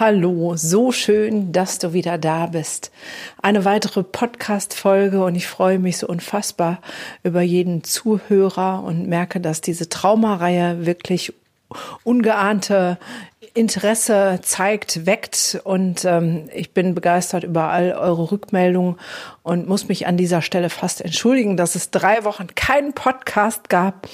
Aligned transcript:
Hallo, 0.00 0.56
so 0.56 0.92
schön, 0.92 1.52
dass 1.52 1.78
du 1.78 1.92
wieder 1.92 2.16
da 2.16 2.46
bist. 2.46 2.90
Eine 3.42 3.66
weitere 3.66 4.02
Podcast-Folge 4.02 5.22
und 5.22 5.34
ich 5.34 5.46
freue 5.46 5.78
mich 5.78 5.98
so 5.98 6.06
unfassbar 6.06 6.80
über 7.22 7.42
jeden 7.42 7.84
Zuhörer 7.84 8.82
und 8.82 9.08
merke, 9.08 9.42
dass 9.42 9.60
diese 9.60 9.90
Traumareihe 9.90 10.86
wirklich 10.86 11.34
ungeahnte 12.02 12.96
Interesse 13.52 14.38
zeigt, 14.40 15.04
weckt 15.04 15.60
und 15.64 16.06
ähm, 16.06 16.48
ich 16.54 16.72
bin 16.72 16.94
begeistert 16.94 17.44
über 17.44 17.64
all 17.64 17.92
eure 17.92 18.32
Rückmeldungen 18.32 18.96
und 19.50 19.66
muss 19.66 19.88
mich 19.88 20.06
an 20.06 20.16
dieser 20.16 20.42
Stelle 20.42 20.70
fast 20.70 21.00
entschuldigen, 21.00 21.56
dass 21.56 21.74
es 21.74 21.90
drei 21.90 22.22
Wochen 22.22 22.46
keinen 22.54 22.92
Podcast 22.92 23.68
gab. 23.68 24.06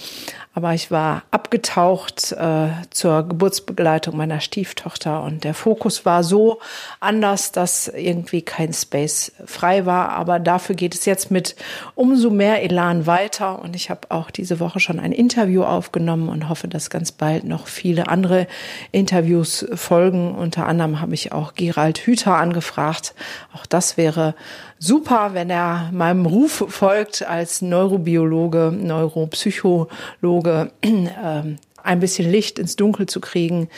Aber 0.55 0.73
ich 0.73 0.91
war 0.91 1.25
abgetaucht 1.31 2.33
äh, 2.33 2.69
zur 2.89 3.29
Geburtsbegleitung 3.29 4.17
meiner 4.17 4.41
Stieftochter 4.41 5.23
und 5.23 5.45
der 5.45 5.53
Fokus 5.53 6.07
war 6.07 6.25
so 6.25 6.61
anders, 6.99 7.53
dass 7.53 7.89
irgendwie 7.89 8.41
kein 8.41 8.73
Space 8.73 9.33
frei 9.45 9.85
war. 9.85 10.13
Aber 10.13 10.39
dafür 10.39 10.75
geht 10.75 10.95
es 10.95 11.05
jetzt 11.05 11.31
mit 11.31 11.55
umso 11.95 12.31
mehr 12.31 12.63
Elan 12.63 13.07
weiter. 13.07 13.59
Und 13.59 13.77
ich 13.77 13.91
habe 13.91 14.11
auch 14.11 14.31
diese 14.31 14.59
Woche 14.59 14.81
schon 14.81 14.99
ein 14.99 15.13
Interview 15.13 15.63
aufgenommen 15.63 16.31
und 16.31 16.49
hoffe, 16.49 16.69
dass 16.69 16.89
ganz 16.89 17.13
bald 17.13 17.45
noch 17.45 17.67
viele 17.67 18.09
andere 18.09 18.47
Interviews 18.93 19.67
folgen. 19.75 20.35
Unter 20.35 20.65
anderem 20.65 21.03
habe 21.03 21.13
ich 21.13 21.33
auch 21.33 21.53
Gerald 21.53 21.99
Hüther 21.99 22.35
angefragt. 22.35 23.15
Auch 23.53 23.67
das 23.67 23.99
wäre 23.99 24.35
super, 24.79 25.35
wenn 25.35 25.51
er 25.51 25.91
meinem 25.93 26.27
Ruf 26.27 26.65
folgt 26.69 27.27
als 27.27 27.63
Neurobiologe, 27.63 28.73
Neuropsychologe, 28.73 30.71
äh, 30.83 31.43
ein 31.83 32.01
bisschen 32.01 32.31
Licht 32.31 32.59
ins 32.59 32.77
Dunkel 32.77 33.07
zu 33.07 33.21
kriegen, 33.21 33.69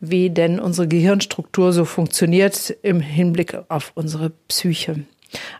wie 0.00 0.30
denn 0.30 0.60
unsere 0.60 0.86
Gehirnstruktur 0.86 1.72
so 1.72 1.84
funktioniert 1.84 2.76
im 2.82 3.00
Hinblick 3.00 3.58
auf 3.68 3.92
unsere 3.94 4.30
Psyche. 4.48 5.04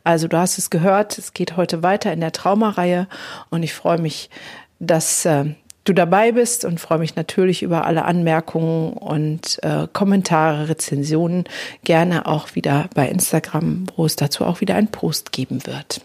Also 0.05 0.29
du 0.29 0.39
hast 0.39 0.59
es 0.59 0.71
gehört, 0.71 1.19
es 1.19 1.35
geht 1.35 1.57
heute 1.57 1.83
weiter 1.83 2.13
in 2.13 2.21
der 2.21 2.33
Traumareihe 2.33 3.09
und 3.51 3.63
ich 3.65 3.75
freue 3.75 3.99
mich, 3.99 4.31
dass 4.79 5.25
äh, 5.25 5.47
du 5.89 5.95
dabei 5.95 6.33
bist 6.33 6.65
und 6.65 6.81
freue 6.81 6.99
mich 6.99 7.17
natürlich 7.17 7.63
über 7.63 7.87
alle 7.87 8.05
Anmerkungen 8.05 8.93
und 8.93 9.59
äh, 9.63 9.87
Kommentare, 9.93 10.69
Rezensionen. 10.69 11.45
Gerne 11.85 12.27
auch 12.27 12.55
wieder 12.55 12.89
bei 12.95 13.09
Instagram, 13.09 13.87
wo 13.97 14.05
es 14.05 14.17
dazu 14.17 14.45
auch 14.45 14.61
wieder 14.61 14.75
einen 14.75 14.89
Post 14.89 15.33
geben 15.33 15.67
wird. 15.67 16.01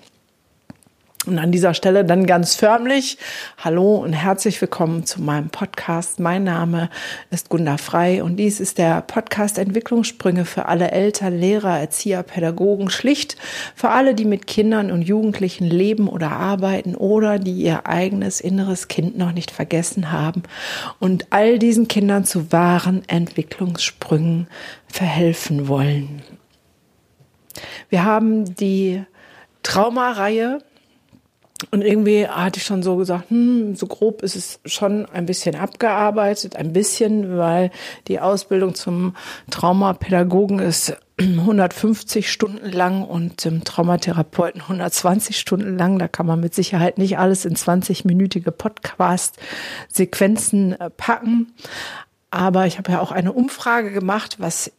Und 1.27 1.37
an 1.37 1.51
dieser 1.51 1.75
Stelle 1.75 2.03
dann 2.03 2.25
ganz 2.25 2.55
förmlich 2.55 3.19
Hallo 3.63 3.97
und 3.97 4.13
herzlich 4.13 4.59
willkommen 4.59 5.05
zu 5.05 5.21
meinem 5.21 5.49
Podcast. 5.49 6.19
Mein 6.19 6.43
Name 6.43 6.89
ist 7.29 7.47
Gunda 7.49 7.77
Frei 7.77 8.23
und 8.23 8.37
dies 8.37 8.59
ist 8.59 8.79
der 8.79 9.01
Podcast 9.01 9.59
Entwicklungssprünge 9.59 10.45
für 10.45 10.65
alle 10.65 10.89
Eltern, 10.89 11.37
Lehrer, 11.37 11.77
Erzieher, 11.77 12.23
Pädagogen, 12.23 12.89
schlicht 12.89 13.37
für 13.75 13.89
alle, 13.89 14.15
die 14.15 14.25
mit 14.25 14.47
Kindern 14.47 14.89
und 14.89 15.03
Jugendlichen 15.03 15.67
leben 15.67 16.09
oder 16.09 16.31
arbeiten 16.31 16.95
oder 16.95 17.37
die 17.37 17.53
ihr 17.53 17.85
eigenes 17.85 18.41
inneres 18.41 18.87
Kind 18.87 19.15
noch 19.15 19.31
nicht 19.31 19.51
vergessen 19.51 20.11
haben 20.11 20.41
und 20.97 21.27
all 21.29 21.59
diesen 21.59 21.87
Kindern 21.87 22.25
zu 22.25 22.51
wahren 22.51 23.03
Entwicklungssprüngen 23.07 24.47
verhelfen 24.87 25.67
wollen. 25.67 26.23
Wir 27.89 28.05
haben 28.05 28.55
die 28.55 29.03
Traumareihe 29.61 30.63
und 31.69 31.83
irgendwie 31.83 32.27
hatte 32.27 32.57
ich 32.57 32.65
schon 32.65 32.81
so 32.81 32.95
gesagt, 32.95 33.29
hm, 33.29 33.75
so 33.75 33.85
grob 33.85 34.23
ist 34.23 34.35
es 34.35 34.59
schon 34.65 35.05
ein 35.05 35.27
bisschen 35.27 35.55
abgearbeitet, 35.55 36.55
ein 36.55 36.73
bisschen, 36.73 37.37
weil 37.37 37.69
die 38.07 38.19
Ausbildung 38.19 38.73
zum 38.73 39.15
Traumapädagogen 39.51 40.57
ist 40.59 40.97
150 41.19 42.31
Stunden 42.31 42.71
lang 42.71 43.03
und 43.03 43.45
dem 43.45 43.63
Traumatherapeuten 43.63 44.61
120 44.61 45.37
Stunden 45.37 45.77
lang. 45.77 45.99
Da 45.99 46.07
kann 46.07 46.25
man 46.25 46.39
mit 46.39 46.55
Sicherheit 46.55 46.97
nicht 46.97 47.19
alles 47.19 47.45
in 47.45 47.55
20-minütige 47.55 48.49
Podcast-Sequenzen 48.49 50.79
äh, 50.79 50.89
packen. 50.89 51.53
Aber 52.31 52.65
ich 52.65 52.79
habe 52.79 52.93
ja 52.93 53.01
auch 53.01 53.11
eine 53.11 53.33
Umfrage 53.33 53.91
gemacht, 53.91 54.37
was 54.39 54.71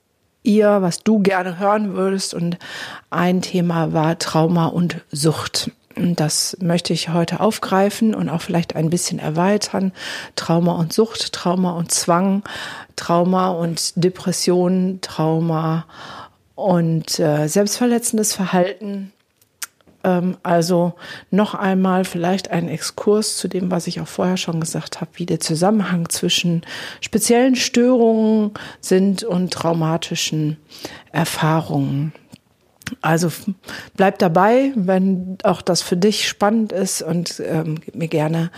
ihr, 0.42 0.82
was 0.82 1.04
du 1.04 1.20
gerne 1.20 1.60
hören 1.60 1.94
würdest. 1.94 2.34
Und 2.34 2.58
ein 3.10 3.40
Thema 3.42 3.92
war 3.92 4.18
Trauma 4.18 4.66
und 4.66 4.96
Sucht. 5.12 5.70
Das 5.96 6.56
möchte 6.60 6.92
ich 6.92 7.10
heute 7.10 7.40
aufgreifen 7.40 8.14
und 8.14 8.28
auch 8.28 8.40
vielleicht 8.40 8.76
ein 8.76 8.90
bisschen 8.90 9.18
erweitern. 9.18 9.92
Trauma 10.36 10.72
und 10.72 10.92
Sucht, 10.92 11.32
Trauma 11.32 11.72
und 11.72 11.92
Zwang, 11.92 12.42
Trauma 12.96 13.50
und 13.50 13.92
Depression, 13.96 14.98
Trauma 15.00 15.86
und 16.54 17.18
äh, 17.18 17.48
selbstverletzendes 17.48 18.34
Verhalten. 18.34 19.12
Ähm, 20.04 20.36
also 20.42 20.94
noch 21.30 21.54
einmal 21.54 22.04
vielleicht 22.04 22.50
ein 22.50 22.68
Exkurs 22.68 23.36
zu 23.36 23.48
dem, 23.48 23.70
was 23.70 23.86
ich 23.86 24.00
auch 24.00 24.08
vorher 24.08 24.36
schon 24.36 24.60
gesagt 24.60 25.00
habe, 25.00 25.10
wie 25.14 25.26
der 25.26 25.40
Zusammenhang 25.40 26.08
zwischen 26.08 26.62
speziellen 27.00 27.56
Störungen 27.56 28.52
sind 28.80 29.24
und 29.24 29.52
traumatischen 29.52 30.56
Erfahrungen. 31.12 32.12
Also 33.00 33.30
bleib 33.96 34.18
dabei, 34.18 34.72
wenn 34.74 35.38
auch 35.44 35.62
das 35.62 35.82
für 35.82 35.96
dich 35.96 36.28
spannend 36.28 36.72
ist 36.72 37.02
und 37.02 37.40
ähm, 37.40 37.80
gib 37.80 37.94
mir 37.94 38.08
gerne 38.08 38.50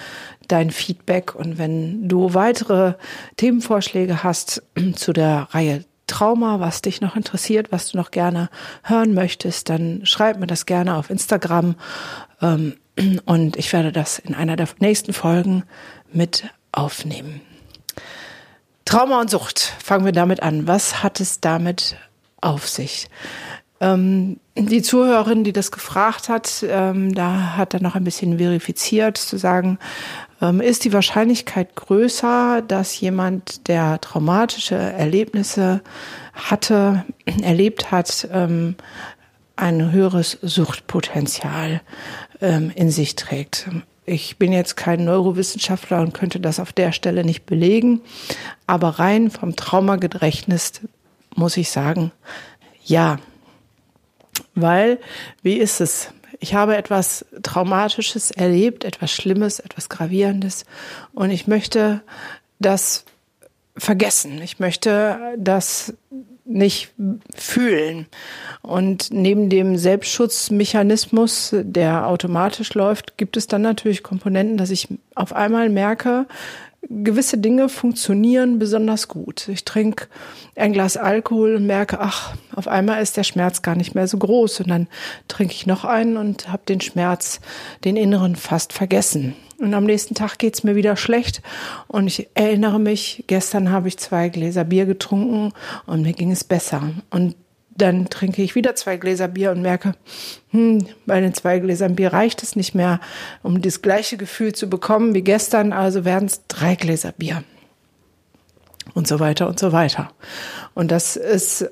dein 0.49 0.71
Feedback. 0.71 1.35
Und 1.35 1.59
wenn 1.59 2.09
du 2.09 2.35
weitere 2.35 2.95
Themenvorschläge 3.37 4.23
hast 4.23 4.63
zu 4.95 5.13
der 5.13 5.49
Reihe 5.51 5.85
Trauma, 6.07 6.61
was 6.61 6.83
dich 6.83 7.01
noch 7.01 7.17
interessiert, 7.17 7.73
was 7.73 7.91
du 7.91 7.97
noch 7.97 8.11
gerne 8.11 8.51
hören 8.83 9.15
möchtest, 9.15 9.71
dann 9.71 10.05
schreib 10.05 10.39
mir 10.39 10.47
das 10.47 10.67
gerne 10.67 10.97
auf 10.97 11.11
Instagram. 11.11 11.77
Ähm, 12.43 12.75
und 13.25 13.57
ich 13.57 13.73
werde 13.73 13.93
das 13.93 14.19
in 14.19 14.35
einer 14.35 14.57
der 14.57 14.69
nächsten 14.79 15.13
Folgen 15.13 15.65
mit 16.13 16.45
aufnehmen. 16.73 17.41
Trauma 18.85 19.21
und 19.21 19.31
Sucht. 19.31 19.73
Fangen 19.83 20.05
wir 20.05 20.13
damit 20.13 20.43
an. 20.43 20.67
Was 20.67 21.03
hat 21.03 21.21
es 21.21 21.41
damit 21.41 21.97
auf 22.41 22.69
sich? 22.69 23.09
Ähm, 23.85 24.39
die 24.57 24.83
Zuhörerin, 24.83 25.45
die 25.45 25.53
das 25.53 25.71
gefragt 25.71 26.29
hat, 26.29 26.65
ähm, 26.67 27.15
da 27.15 27.57
hat 27.57 27.75
er 27.75 27.83
noch 27.83 27.97
ein 27.97 28.05
bisschen 28.05 28.39
verifiziert, 28.39 29.19
zu 29.19 29.37
sagen, 29.37 29.79
ähm, 30.41 30.61
ist 30.61 30.85
die 30.85 30.93
Wahrscheinlichkeit 30.93 31.75
größer, 31.75 32.63
dass 32.67 32.99
jemand, 32.99 33.69
der 33.69 34.01
traumatische 34.01 34.77
Erlebnisse 34.77 35.83
hatte, 36.33 37.05
erlebt 37.43 37.91
hat, 37.91 38.29
ähm, 38.33 38.77
ein 39.57 39.93
höheres 39.93 40.39
Suchtpotenzial 40.41 41.81
ähm, 42.41 42.73
in 42.75 42.91
sich 42.91 43.17
trägt. 43.17 43.69
Ich 44.07 44.39
bin 44.39 44.53
jetzt 44.53 44.77
kein 44.77 45.05
Neurowissenschaftler 45.05 46.01
und 46.01 46.15
könnte 46.15 46.41
das 46.41 46.59
auf 46.59 46.73
der 46.73 46.93
Stelle 46.93 47.25
nicht 47.25 47.47
belegen, 47.47 48.01
aber 48.67 48.99
rein 48.99 49.31
vom 49.31 49.57
Traumagedächtnis 49.57 50.81
muss 51.35 51.57
ich 51.57 51.71
sagen, 51.71 52.13
ja, 52.85 53.19
weil, 54.55 54.99
wie 55.43 55.59
ist 55.59 55.81
es? 55.81 56.11
Ich 56.41 56.55
habe 56.55 56.77
etwas 56.77 57.25
Traumatisches 57.43 58.31
erlebt, 58.31 58.85
etwas 58.85 59.11
Schlimmes, 59.11 59.61
etwas 59.61 59.89
Gravierendes 59.89 60.65
und 61.13 61.31
ich 61.31 61.47
möchte 61.47 62.03
das 62.59 63.05
vergessen. 63.77 64.41
Ich 64.43 64.59
möchte 64.59 65.19
das 65.37 65.95
nicht 66.45 66.93
fühlen. 67.35 68.07
Und 68.61 69.09
neben 69.11 69.49
dem 69.49 69.79
Selbstschutzmechanismus, 69.79 71.55
der 71.55 72.07
automatisch 72.07 72.75
läuft, 72.75 73.17
gibt 73.17 73.37
es 73.37 73.47
dann 73.47 73.63
natürlich 73.63 74.03
Komponenten, 74.03 74.59
dass 74.59 74.71
ich 74.71 74.89
auf 75.15 75.33
einmal 75.33 75.71
merke, 75.71 76.27
gewisse 76.89 77.39
Dinge 77.39 77.69
funktionieren 77.69 78.59
besonders 78.59 79.09
gut. 79.09 79.49
Ich 79.49 79.65
trinke 79.65 80.07
ein 80.57 80.73
Glas 80.73 80.97
Alkohol 80.97 81.57
und 81.57 81.67
merke, 81.67 82.01
ach, 82.01 82.35
auf 82.55 82.69
einmal 82.69 83.03
ist 83.03 83.17
der 83.17 83.25
Schmerz 83.25 83.63
gar 83.63 83.75
nicht 83.75 83.95
mehr 83.95 84.07
so 84.07 84.19
groß. 84.19 84.61
Und 84.61 84.69
dann 84.69 84.89
trinke 85.29 85.55
ich 85.55 85.67
noch 85.67 85.85
einen 85.85 86.17
und 86.17 86.51
habe 86.51 86.63
den 86.69 86.81
Schmerz, 86.81 87.41
den 87.85 87.97
inneren, 87.97 88.37
fast 88.37 88.73
vergessen. 88.73 89.35
Und 89.59 89.73
am 89.75 89.85
nächsten 89.85 90.15
Tag 90.15 90.39
geht's 90.39 90.65
mir 90.65 90.77
wieder 90.77 90.97
schlecht. 90.97 91.43
Und 91.87 92.07
ich 92.07 92.29
erinnere 92.35 92.79
mich, 92.79 93.25
gestern 93.27 93.71
habe 93.71 93.89
ich 93.89 93.99
zwei 93.99 94.29
Gläser 94.29 94.65
Bier 94.65 94.87
getrunken 94.87 95.53
und 95.87 96.03
mir 96.03 96.13
ging 96.13 96.31
es 96.31 96.45
besser. 96.45 96.91
Und 97.11 97.37
dann 97.77 98.09
trinke 98.09 98.43
ich 98.43 98.55
wieder 98.55 98.75
zwei 98.75 98.97
Gläser 98.97 99.29
Bier 99.29 99.51
und 99.51 99.63
merke, 99.63 99.95
hm, 100.51 100.87
bei 101.07 101.21
den 101.21 101.35
zwei 101.35 101.59
Gläsern 101.59 101.97
Bier 101.97 102.13
reicht 102.13 102.43
es 102.43 102.57
nicht 102.57 102.75
mehr, 102.75 103.01
um 103.43 103.61
das 103.61 103.83
gleiche 103.83 104.17
Gefühl 104.17 104.53
zu 104.53 104.69
bekommen 104.69 105.15
wie 105.15 105.23
gestern, 105.23 105.73
also 105.73 106.05
werden 106.05 106.27
es 106.27 106.43
drei 106.49 106.75
Gläser 106.75 107.13
Bier. 107.13 107.43
Und 108.95 109.09
so 109.09 109.19
weiter 109.19 109.49
und 109.49 109.59
so 109.59 109.73
weiter. 109.73 110.11
Und 110.75 110.91
das 110.91 111.17
ist 111.17 111.69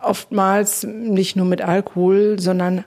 oftmals 0.00 0.84
nicht 0.84 1.36
nur 1.36 1.46
mit 1.46 1.60
Alkohol, 1.60 2.38
sondern 2.38 2.84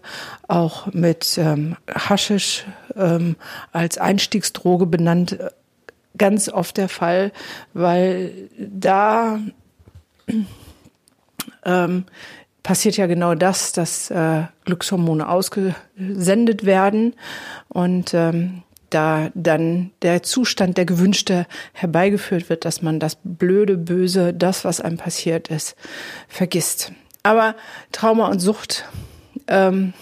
auch 0.47 0.87
mit 0.87 1.37
ähm, 1.37 1.75
Haschisch 1.89 2.65
ähm, 2.95 3.35
als 3.71 3.97
Einstiegsdroge 3.97 4.85
benannt, 4.85 5.37
ganz 6.17 6.49
oft 6.49 6.77
der 6.77 6.89
Fall, 6.89 7.31
weil 7.73 8.49
da 8.57 9.39
ähm, 11.65 12.05
passiert 12.63 12.97
ja 12.97 13.07
genau 13.07 13.35
das, 13.35 13.71
dass 13.71 14.11
äh, 14.11 14.43
Glückshormone 14.65 15.27
ausgesendet 15.27 16.65
werden 16.65 17.15
und 17.69 18.13
ähm, 18.13 18.63
da 18.89 19.29
dann 19.33 19.91
der 20.01 20.21
Zustand, 20.21 20.77
der 20.77 20.85
gewünschte, 20.85 21.47
herbeigeführt 21.73 22.49
wird, 22.49 22.65
dass 22.65 22.81
man 22.81 22.99
das 22.99 23.17
Blöde, 23.23 23.77
Böse, 23.77 24.33
das, 24.33 24.65
was 24.65 24.81
einem 24.81 24.97
passiert 24.97 25.47
ist, 25.47 25.75
vergisst. 26.27 26.91
Aber 27.23 27.55
Trauma 27.91 28.27
und 28.27 28.39
Sucht 28.39 28.85
ähm, 29.47 29.93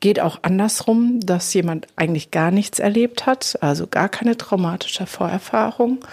geht 0.00 0.20
auch 0.20 0.40
andersrum, 0.42 1.20
dass 1.20 1.52
jemand 1.54 1.86
eigentlich 1.96 2.30
gar 2.30 2.50
nichts 2.50 2.78
erlebt 2.78 3.26
hat, 3.26 3.58
also 3.60 3.86
gar 3.86 4.08
keine 4.08 4.36
traumatische 4.36 5.06
Vorerfahrung. 5.06 6.04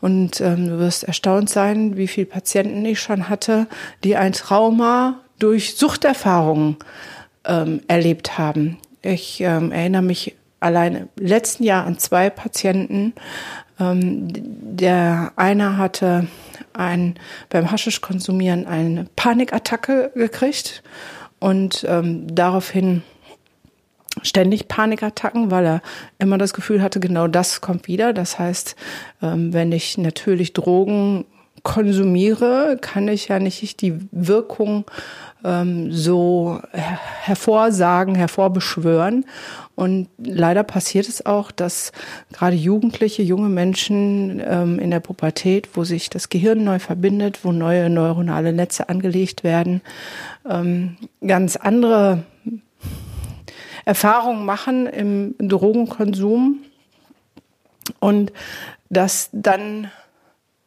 Und 0.00 0.40
ähm, 0.40 0.68
du 0.68 0.78
wirst 0.78 1.04
erstaunt 1.04 1.50
sein, 1.50 1.96
wie 1.96 2.08
viele 2.08 2.26
Patienten 2.26 2.84
ich 2.84 3.00
schon 3.00 3.28
hatte, 3.28 3.66
die 4.04 4.16
ein 4.16 4.32
Trauma 4.32 5.20
durch 5.38 5.76
Suchterfahrungen 5.76 6.76
ähm, 7.44 7.80
erlebt 7.88 8.38
haben. 8.38 8.78
Ich 9.02 9.40
ähm, 9.40 9.72
erinnere 9.72 10.02
mich 10.02 10.36
allein 10.60 10.96
im 10.96 11.08
letzten 11.26 11.64
Jahr 11.64 11.86
an 11.86 11.98
zwei 11.98 12.30
Patienten. 12.30 13.14
Ähm, 13.78 14.28
der 14.32 15.32
eine 15.36 15.76
hatte 15.76 16.26
ein, 16.72 17.18
beim 17.48 17.70
Haschisch 17.70 18.00
konsumieren 18.00 18.66
eine 18.66 19.06
Panikattacke 19.16 20.12
gekriegt 20.14 20.82
und 21.40 21.84
ähm, 21.88 22.32
daraufhin 22.32 23.02
ständig 24.22 24.68
Panikattacken, 24.68 25.50
weil 25.50 25.66
er 25.66 25.82
immer 26.18 26.38
das 26.38 26.52
Gefühl 26.52 26.82
hatte, 26.82 27.00
genau 27.00 27.26
das 27.26 27.60
kommt 27.60 27.88
wieder. 27.88 28.12
Das 28.12 28.38
heißt, 28.38 28.76
ähm, 29.22 29.52
wenn 29.52 29.72
ich 29.72 29.98
natürlich 29.98 30.52
Drogen 30.52 31.24
konsumiere, 31.62 32.78
kann 32.80 33.08
ich 33.08 33.28
ja 33.28 33.38
nicht 33.38 33.80
die 33.80 33.94
Wirkung 34.12 34.84
ähm, 35.44 35.92
so 35.92 36.60
hervorsagen, 36.72 38.14
hervorbeschwören. 38.14 39.24
Und 39.74 40.08
leider 40.18 40.62
passiert 40.62 41.08
es 41.08 41.24
auch, 41.24 41.50
dass 41.50 41.92
gerade 42.32 42.56
Jugendliche, 42.56 43.22
junge 43.22 43.48
Menschen 43.48 44.42
ähm, 44.44 44.78
in 44.78 44.90
der 44.90 45.00
Pubertät, 45.00 45.70
wo 45.74 45.84
sich 45.84 46.10
das 46.10 46.28
Gehirn 46.28 46.64
neu 46.64 46.78
verbindet, 46.78 47.40
wo 47.44 47.52
neue 47.52 47.88
neuronale 47.88 48.52
Netze 48.52 48.88
angelegt 48.88 49.42
werden, 49.44 49.80
ähm, 50.48 50.96
ganz 51.26 51.56
andere 51.56 52.24
Erfahrungen 53.84 54.44
machen 54.44 54.86
im 54.86 55.34
Drogenkonsum 55.38 56.58
und 57.98 58.32
das 58.90 59.30
dann 59.32 59.90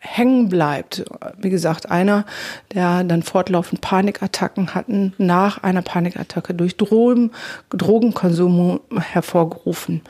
hängen 0.05 0.49
bleibt. 0.49 1.05
Wie 1.37 1.49
gesagt, 1.49 1.89
einer, 1.89 2.25
der 2.73 3.05
dann 3.05 3.23
fortlaufend 3.23 3.79
Panikattacken 3.79 4.75
hatten, 4.75 5.13
nach 5.17 5.63
einer 5.63 5.81
Panikattacke 5.81 6.53
durch 6.53 6.75
Drogen, 6.75 7.31
Drogenkonsum 7.69 8.81
hervorgerufen. 8.95 10.01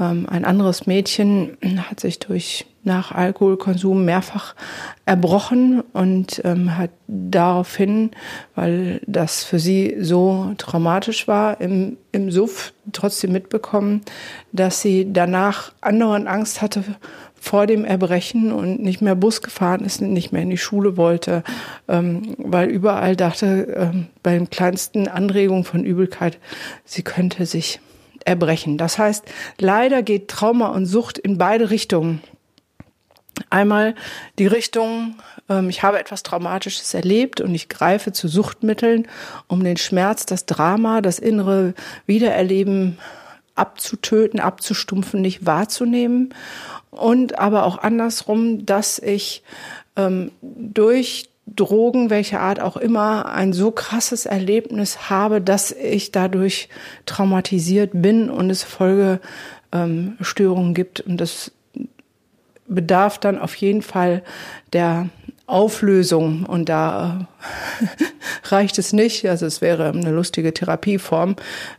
Ähm, 0.00 0.26
ein 0.28 0.44
anderes 0.44 0.86
Mädchen 0.86 1.56
hat 1.88 2.00
sich 2.00 2.18
durch 2.18 2.66
nach 2.86 3.12
Alkoholkonsum 3.12 4.04
mehrfach 4.04 4.54
erbrochen 5.04 5.82
und 5.92 6.40
ähm, 6.44 6.78
hat 6.78 6.90
daraufhin, 7.06 8.12
weil 8.54 9.00
das 9.06 9.44
für 9.44 9.58
sie 9.58 9.96
so 10.00 10.54
traumatisch 10.56 11.28
war, 11.28 11.60
im, 11.60 11.98
im 12.12 12.30
Suff 12.30 12.72
trotzdem 12.92 13.32
mitbekommen, 13.32 14.02
dass 14.52 14.80
sie 14.80 15.12
danach 15.12 15.72
andauernd 15.80 16.26
Angst 16.26 16.62
hatte 16.62 16.84
vor 17.38 17.66
dem 17.66 17.84
Erbrechen 17.84 18.50
und 18.50 18.82
nicht 18.82 19.02
mehr 19.02 19.14
Bus 19.14 19.42
gefahren 19.42 19.84
ist, 19.84 20.00
nicht 20.00 20.32
mehr 20.32 20.42
in 20.42 20.50
die 20.50 20.58
Schule 20.58 20.96
wollte, 20.96 21.44
ähm, 21.88 22.34
weil 22.38 22.68
überall 22.68 23.14
dachte, 23.14 23.74
ähm, 23.76 24.06
bei 24.22 24.32
den 24.32 24.50
kleinsten 24.50 25.06
Anregungen 25.06 25.64
von 25.64 25.84
Übelkeit, 25.84 26.38
sie 26.84 27.02
könnte 27.02 27.46
sich 27.46 27.80
erbrechen. 28.24 28.78
Das 28.78 28.98
heißt, 28.98 29.24
leider 29.58 30.02
geht 30.02 30.28
Trauma 30.28 30.68
und 30.68 30.86
Sucht 30.86 31.18
in 31.18 31.38
beide 31.38 31.70
Richtungen. 31.70 32.20
Einmal 33.50 33.94
die 34.38 34.46
Richtung, 34.46 35.16
ähm, 35.48 35.68
ich 35.68 35.82
habe 35.82 35.98
etwas 35.98 36.22
Traumatisches 36.22 36.94
erlebt 36.94 37.40
und 37.40 37.54
ich 37.54 37.68
greife 37.68 38.12
zu 38.12 38.28
Suchtmitteln, 38.28 39.06
um 39.46 39.62
den 39.62 39.76
Schmerz, 39.76 40.26
das 40.26 40.46
Drama, 40.46 41.00
das 41.00 41.18
innere 41.18 41.74
Wiedererleben 42.06 42.98
abzutöten, 43.54 44.40
abzustumpfen, 44.40 45.20
nicht 45.20 45.46
wahrzunehmen 45.46 46.34
und 46.90 47.38
aber 47.38 47.64
auch 47.64 47.78
andersrum, 47.78 48.66
dass 48.66 48.98
ich 48.98 49.42
ähm, 49.96 50.32
durch 50.42 51.30
Drogen, 51.46 52.10
welcher 52.10 52.40
Art 52.40 52.60
auch 52.60 52.76
immer, 52.76 53.26
ein 53.26 53.52
so 53.52 53.70
krasses 53.70 54.26
Erlebnis 54.26 55.08
habe, 55.08 55.40
dass 55.40 55.70
ich 55.70 56.10
dadurch 56.10 56.68
traumatisiert 57.06 57.92
bin 57.94 58.30
und 58.30 58.50
es 58.50 58.64
Folgestörungen 58.64 60.68
ähm, 60.68 60.74
gibt. 60.74 61.00
Und 61.00 61.20
das 61.20 61.52
bedarf 62.68 63.18
dann 63.18 63.38
auf 63.38 63.54
jeden 63.56 63.82
Fall 63.82 64.22
der 64.72 65.08
Auflösung 65.46 66.44
und 66.44 66.68
da 66.68 67.28
reicht 68.52 68.78
es 68.78 68.92
nicht. 68.92 69.28
Also 69.28 69.46
es 69.46 69.60
wäre 69.60 69.88
eine 69.88 70.10
lustige 70.10 70.52
Therapieform. 70.52 71.36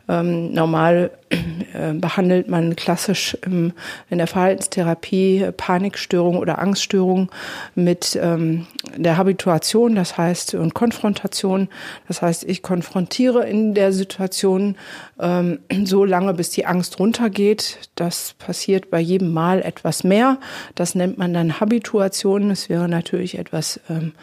Ähm, 0.08 0.54
normal 0.54 1.12
äh, 1.30 1.94
behandelt 1.94 2.48
man 2.48 2.76
klassisch 2.76 3.38
im, 3.46 3.74
in 4.10 4.18
der 4.18 4.28
Verhaltenstherapie 4.28 5.52
Panikstörung 5.56 6.38
oder 6.38 6.60
Angststörung 6.60 7.30
mit 7.76 8.18
ähm, 8.22 8.68
der 8.96 9.18
Habituation, 9.18 9.96
das 9.96 10.18
heißt 10.18 10.56
und 10.56 10.74
Konfrontation. 10.74 11.68
Das 12.08 12.22
heißt, 12.22 12.44
ich 12.46 12.62
konfrontiere 12.62 13.46
in 13.46 13.74
der 13.74 13.92
Situation 13.92 14.78
ähm, 15.20 15.60
so 15.86 16.06
lange, 16.06 16.34
bis 16.34 16.50
die 16.52 16.66
Angst 16.66 17.00
runtergeht. 17.00 17.90
Das 17.96 18.36
passiert 18.38 18.90
bei 18.90 19.00
jedem 19.00 19.34
Mal 19.34 19.62
etwas 19.62 20.04
mehr. 20.04 20.40
Das 20.76 20.96
nennt 20.96 21.18
man 21.18 21.34
dann 21.34 21.60
Habituation. 21.60 22.50
Das 22.50 22.70
wäre 22.70 22.88
natürlich 22.88 23.38
etwas 23.38 23.80
ähm, 23.90 24.14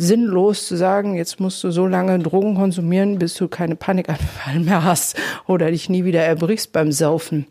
sinnlos 0.00 0.66
zu 0.66 0.76
sagen, 0.76 1.14
jetzt 1.14 1.40
musst 1.40 1.62
du 1.62 1.70
so 1.70 1.86
lange 1.86 2.18
Drogen 2.18 2.54
konsumieren, 2.54 3.18
bis 3.18 3.34
du 3.34 3.48
keine 3.48 3.76
Panikanfall 3.76 4.60
mehr 4.60 4.82
hast 4.82 5.16
oder 5.46 5.70
dich 5.70 5.88
nie 5.88 6.04
wieder 6.04 6.22
erbrichst 6.22 6.72
beim 6.72 6.90
Saufen. 6.90 7.46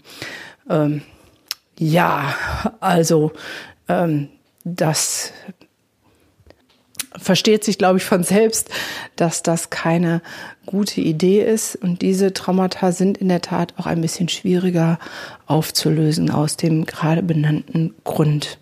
Ähm, 0.70 1.04
ja, 1.78 2.34
also 2.80 3.32
ähm, 3.88 4.30
das 4.64 5.32
versteht 7.18 7.64
sich, 7.64 7.78
glaube 7.78 8.00
ich, 8.00 8.04
von 8.04 8.24
selbst, 8.24 8.70
dass 9.16 9.44
das 9.44 9.70
keine 9.70 10.22
gute 10.66 11.02
Idee 11.02 11.44
ist. 11.44 11.76
Und 11.76 12.02
diese 12.02 12.34
Traumata 12.34 12.92
sind 12.92 13.18
in 13.20 13.30
der 13.30 13.42
Tat 13.42 13.74
auch 13.78 13.86
ein 13.86 14.02
bisschen 14.02 14.28
schwieriger 14.28 15.00
aufzulösen 15.46 16.32
aus 16.32 16.58
dem 16.58 16.86
gerade 16.86 17.22
benannten 17.22 17.94
Grund. 18.04 18.60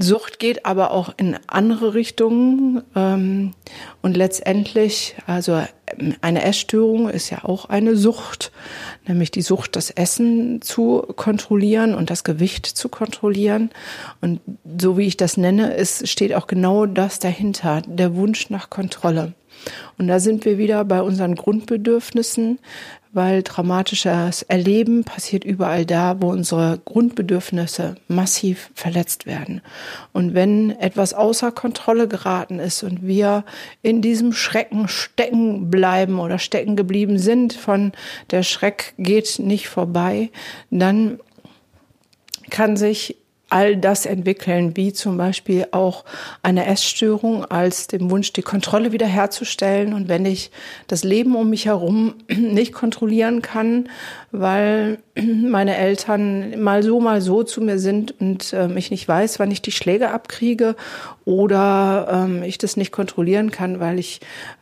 Sucht 0.00 0.38
geht 0.38 0.64
aber 0.64 0.92
auch 0.92 1.12
in 1.16 1.36
andere 1.48 1.94
Richtungen 1.94 2.82
ähm, 2.94 3.52
und 4.00 4.16
letztendlich, 4.16 5.16
also 5.26 5.60
eine 6.20 6.44
Essstörung 6.44 7.08
ist 7.08 7.30
ja 7.30 7.44
auch 7.44 7.64
eine 7.64 7.96
Sucht, 7.96 8.52
nämlich 9.08 9.30
die 9.30 9.42
Sucht, 9.42 9.74
das 9.74 9.90
Essen 9.90 10.62
zu 10.62 11.02
kontrollieren 11.16 11.94
und 11.94 12.10
das 12.10 12.22
Gewicht 12.22 12.66
zu 12.66 12.88
kontrollieren. 12.88 13.70
Und 14.20 14.40
so 14.80 14.96
wie 14.98 15.06
ich 15.06 15.16
das 15.16 15.36
nenne, 15.36 15.74
es 15.74 16.08
steht 16.08 16.34
auch 16.34 16.46
genau 16.46 16.86
das 16.86 17.18
dahinter, 17.18 17.82
der 17.86 18.14
Wunsch 18.14 18.50
nach 18.50 18.70
Kontrolle. 18.70 19.34
Und 19.98 20.06
da 20.06 20.20
sind 20.20 20.44
wir 20.44 20.58
wieder 20.58 20.84
bei 20.84 21.02
unseren 21.02 21.34
Grundbedürfnissen, 21.34 22.60
weil 23.12 23.42
traumatisches 23.42 24.42
Erleben 24.42 25.04
passiert 25.04 25.44
überall 25.44 25.86
da, 25.86 26.16
wo 26.20 26.30
unsere 26.30 26.80
Grundbedürfnisse 26.84 27.96
massiv 28.06 28.70
verletzt 28.74 29.26
werden. 29.26 29.62
Und 30.12 30.34
wenn 30.34 30.70
etwas 30.78 31.14
außer 31.14 31.52
Kontrolle 31.52 32.08
geraten 32.08 32.58
ist 32.58 32.82
und 32.82 33.06
wir 33.06 33.44
in 33.82 34.02
diesem 34.02 34.32
Schrecken 34.32 34.88
stecken 34.88 35.70
bleiben 35.70 36.18
oder 36.18 36.38
stecken 36.38 36.76
geblieben 36.76 37.18
sind 37.18 37.52
von 37.52 37.92
der 38.30 38.42
Schreck 38.42 38.94
geht 38.98 39.38
nicht 39.38 39.68
vorbei, 39.68 40.30
dann 40.70 41.18
kann 42.50 42.76
sich 42.76 43.16
all 43.50 43.76
das 43.76 44.06
entwickeln, 44.06 44.76
wie 44.76 44.92
zum 44.92 45.16
Beispiel 45.16 45.66
auch 45.70 46.04
eine 46.42 46.66
Essstörung 46.66 47.44
als 47.44 47.86
dem 47.86 48.10
Wunsch, 48.10 48.32
die 48.32 48.42
Kontrolle 48.42 48.92
wiederherzustellen. 48.92 49.94
Und 49.94 50.08
wenn 50.08 50.26
ich 50.26 50.50
das 50.86 51.04
Leben 51.04 51.34
um 51.34 51.50
mich 51.50 51.66
herum 51.66 52.14
nicht 52.28 52.72
kontrollieren 52.72 53.42
kann, 53.42 53.88
weil 54.32 54.98
meine 55.48 55.76
Eltern 55.76 56.60
mal 56.60 56.82
so, 56.82 57.00
mal 57.00 57.20
so 57.20 57.42
zu 57.42 57.60
mir 57.60 57.78
sind 57.78 58.20
und 58.20 58.52
ähm, 58.52 58.76
ich 58.76 58.90
nicht 58.90 59.06
weiß, 59.06 59.38
wann 59.38 59.50
ich 59.50 59.62
die 59.62 59.72
Schläge 59.72 60.10
abkriege 60.10 60.76
oder 61.24 62.08
ähm, 62.10 62.42
ich 62.42 62.58
das 62.58 62.76
nicht 62.76 62.92
kontrollieren 62.92 63.50
kann, 63.50 63.80
weil 63.80 63.98
ich 63.98 64.20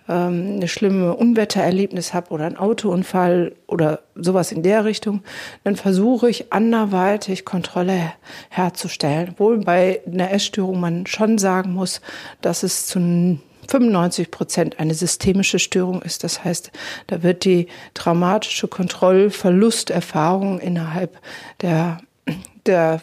ähm, 0.08 0.54
eine 0.56 0.68
schlimme 0.68 1.14
Unwettererlebnis 1.14 2.14
habe 2.14 2.30
oder 2.30 2.46
einen 2.46 2.56
Autounfall 2.56 3.52
oder 3.66 4.00
sowas 4.14 4.52
in 4.52 4.62
der 4.62 4.84
Richtung, 4.84 5.22
dann 5.64 5.76
versuche 5.76 6.30
ich 6.30 6.52
anderweitig 6.52 7.44
Kontrolle 7.44 8.12
herzustellen. 8.48 9.30
Obwohl 9.32 9.58
bei 9.58 10.00
einer 10.06 10.32
Essstörung 10.32 10.80
man 10.80 11.06
schon 11.06 11.38
sagen 11.38 11.72
muss, 11.72 12.00
dass 12.40 12.62
es 12.62 12.86
zu 12.86 12.98
95 13.68 14.30
Prozent 14.30 14.78
eine 14.78 14.94
systemische 14.94 15.58
Störung 15.58 16.02
ist. 16.02 16.24
Das 16.24 16.44
heißt, 16.44 16.70
da 17.06 17.22
wird 17.22 17.44
die 17.44 17.66
traumatische 17.94 18.68
Kontrollverlusterfahrung 18.68 20.58
innerhalb 20.60 21.18
der, 21.60 21.98
der, 22.66 23.00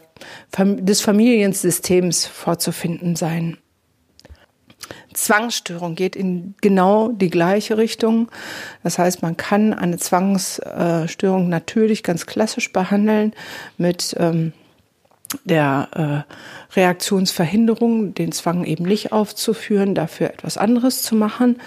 des 0.57 1.01
Familiensystems 1.01 2.25
vorzufinden 2.25 3.15
sein. 3.15 3.57
Zwangsstörung 5.13 5.95
geht 5.95 6.15
in 6.15 6.55
genau 6.61 7.09
die 7.09 7.29
gleiche 7.29 7.77
Richtung. 7.77 8.29
Das 8.83 8.99
heißt, 8.99 9.21
man 9.21 9.37
kann 9.37 9.73
eine 9.73 9.97
Zwangsstörung 9.97 11.49
natürlich 11.49 12.03
ganz 12.03 12.25
klassisch 12.25 12.73
behandeln 12.73 13.33
mit 13.77 14.15
ähm, 14.19 14.53
der 15.43 16.25
äh, 16.27 16.75
Reaktionsverhinderung, 16.75 18.13
den 18.13 18.31
Zwang 18.31 18.65
eben 18.65 18.85
nicht 18.85 19.11
aufzuführen, 19.11 19.95
dafür 19.95 20.29
etwas 20.29 20.57
anderes 20.57 21.01
zu 21.03 21.15
machen. 21.15 21.57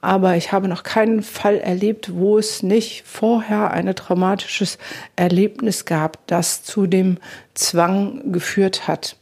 Aber 0.00 0.36
ich 0.36 0.50
habe 0.50 0.66
noch 0.66 0.82
keinen 0.82 1.22
Fall 1.22 1.58
erlebt, 1.58 2.12
wo 2.14 2.36
es 2.36 2.64
nicht 2.64 3.04
vorher 3.06 3.70
ein 3.70 3.94
traumatisches 3.94 4.78
Erlebnis 5.14 5.84
gab, 5.84 6.26
das 6.26 6.64
zu 6.64 6.88
dem 6.88 7.18
Zwang 7.54 8.32
geführt 8.32 8.88
hat. 8.88 9.16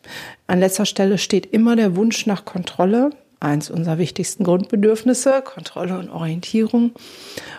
An 0.46 0.58
letzter 0.58 0.86
Stelle 0.86 1.18
steht 1.18 1.44
immer 1.46 1.76
der 1.76 1.96
Wunsch 1.96 2.24
nach 2.24 2.46
Kontrolle, 2.46 3.10
eins 3.40 3.70
unserer 3.70 3.98
wichtigsten 3.98 4.42
Grundbedürfnisse, 4.42 5.42
Kontrolle 5.42 5.98
und 5.98 6.08
Orientierung. 6.08 6.92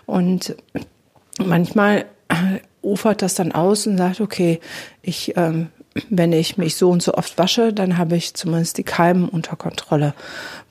Und 0.08 0.56
manchmal 1.38 2.06
ufert 2.82 3.22
das 3.22 3.36
dann 3.36 3.52
aus 3.52 3.86
und 3.86 3.98
sagt, 3.98 4.22
okay, 4.22 4.60
ich 5.02 5.38
ähm, 5.38 5.70
wenn 6.10 6.32
ich 6.32 6.58
mich 6.58 6.76
so 6.76 6.90
und 6.90 7.04
so 7.04 7.14
oft 7.14 7.38
wasche, 7.38 7.74
dann 7.74 7.98
habe 7.98 8.16
ich 8.16 8.34
zumindest 8.34 8.78
die 8.78 8.84
Keimen 8.84 9.28
unter 9.28 9.56
Kontrolle. 9.58 10.14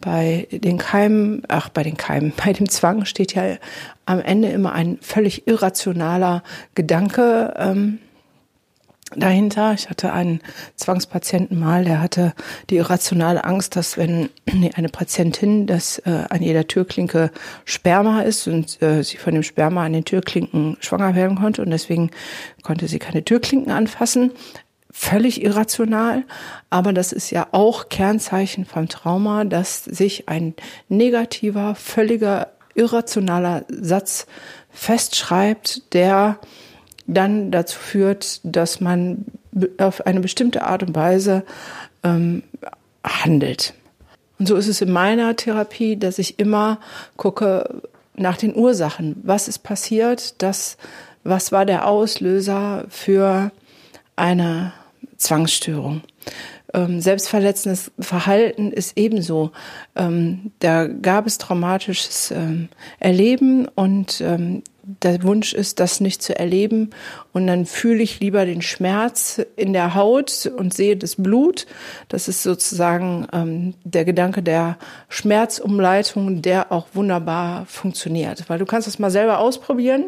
Bei 0.01 0.49
den 0.51 0.79
Keimen, 0.79 1.43
ach, 1.49 1.69
bei 1.69 1.83
den 1.83 1.97
Keimen, 1.97 2.33
bei 2.45 2.53
dem 2.53 2.69
Zwang 2.69 3.05
steht 3.05 3.35
ja 3.35 3.57
am 4.07 4.21
Ende 4.21 4.49
immer 4.49 4.73
ein 4.73 4.99
völlig 5.03 5.47
irrationaler 5.47 6.43
Gedanke 6.75 7.55
ähm, 7.59 7.99
dahinter. 9.15 9.75
Ich 9.75 9.91
hatte 9.91 10.13
einen 10.13 10.41
Zwangspatienten 10.77 11.59
mal, 11.59 11.85
der 11.85 12.01
hatte 12.01 12.33
die 12.71 12.77
irrationale 12.77 13.45
Angst, 13.45 13.77
dass 13.77 13.99
wenn 13.99 14.31
eine 14.75 14.89
Patientin, 14.89 15.67
dass 15.67 15.99
äh, 15.99 16.25
an 16.31 16.41
jeder 16.41 16.67
Türklinke 16.67 17.31
Sperma 17.67 18.23
ist 18.23 18.49
und 18.49 18.81
äh, 18.81 19.03
sie 19.03 19.19
von 19.19 19.35
dem 19.35 19.43
Sperma 19.43 19.85
an 19.85 19.93
den 19.93 20.07
Türklinken 20.07 20.79
schwanger 20.81 21.15
werden 21.15 21.37
konnte 21.37 21.61
und 21.61 21.71
deswegen 21.71 22.11
konnte 22.63 22.89
sie 22.89 22.99
keine 22.99 23.23
Türklinken 23.23 23.71
anfassen 23.71 24.31
völlig 24.91 25.43
irrational, 25.43 26.25
aber 26.69 26.93
das 26.93 27.13
ist 27.13 27.31
ja 27.31 27.49
auch 27.53 27.89
Kernzeichen 27.89 28.65
vom 28.65 28.89
Trauma, 28.89 29.45
dass 29.45 29.85
sich 29.85 30.29
ein 30.29 30.55
negativer, 30.89 31.75
völliger, 31.75 32.49
irrationaler 32.75 33.65
Satz 33.69 34.27
festschreibt, 34.71 35.95
der 35.95 36.39
dann 37.07 37.51
dazu 37.51 37.79
führt, 37.79 38.41
dass 38.45 38.81
man 38.81 39.25
auf 39.79 40.07
eine 40.07 40.21
bestimmte 40.21 40.63
Art 40.63 40.83
und 40.83 40.95
Weise 40.95 41.45
ähm, 42.05 42.43
handelt. 43.05 43.75
Und 44.39 44.47
so 44.47 44.57
ist 44.57 44.69
es 44.69 44.81
in 44.81 44.91
meiner 44.91 45.37
Therapie, 45.37 45.97
dass 45.97 46.19
ich 46.19 46.39
immer 46.39 46.79
gucke 47.17 47.83
nach 48.15 48.37
den 48.37 48.55
Ursachen. 48.55 49.17
Was 49.23 49.49
ist 49.49 49.61
passiert? 49.61 50.41
Das, 50.43 50.77
was 51.25 51.53
war 51.53 51.67
der 51.67 51.87
Auslöser 51.87 52.85
für 52.89 53.51
eine 54.17 54.73
Zwangsstörung. 55.21 56.03
Ähm, 56.73 57.01
selbstverletzendes 57.01 57.91
Verhalten 57.99 58.73
ist 58.73 58.97
ebenso. 58.97 59.51
Ähm, 59.97 60.53
da 60.61 60.87
gab 60.87 61.27
es 61.27 61.39
traumatisches 61.39 62.31
ähm, 62.31 62.69
Erleben 62.99 63.67
und 63.69 64.21
ähm, 64.21 64.63
der 65.03 65.23
Wunsch 65.23 65.53
ist, 65.53 65.79
das 65.79 66.01
nicht 66.01 66.23
zu 66.23 66.39
erleben. 66.39 66.91
Und 67.33 67.47
dann 67.47 67.67
fühle 67.67 68.03
ich 68.03 68.21
lieber 68.21 68.47
den 68.47 68.63
Schmerz 68.63 69.41
in 69.57 69.73
der 69.73 69.95
Haut 69.95 70.51
und 70.57 70.75
sehe 70.75 70.97
das 70.97 71.17
Blut. 71.17 71.67
Das 72.09 72.29
ist 72.29 72.43
sozusagen 72.43 73.27
ähm, 73.33 73.75
der 73.85 74.05
Gedanke 74.05 74.43
der 74.43 74.79
Schmerzumleitung, 75.09 76.43
der 76.43 76.73
auch 76.73 76.89
wunderbar 76.95 77.67
funktioniert. 77.67 78.45
Weil 78.49 78.59
du 78.59 78.67
kannst 78.67 78.89
das 78.89 78.99
mal 78.99 79.11
selber 79.11 79.39
ausprobieren. 79.39 80.05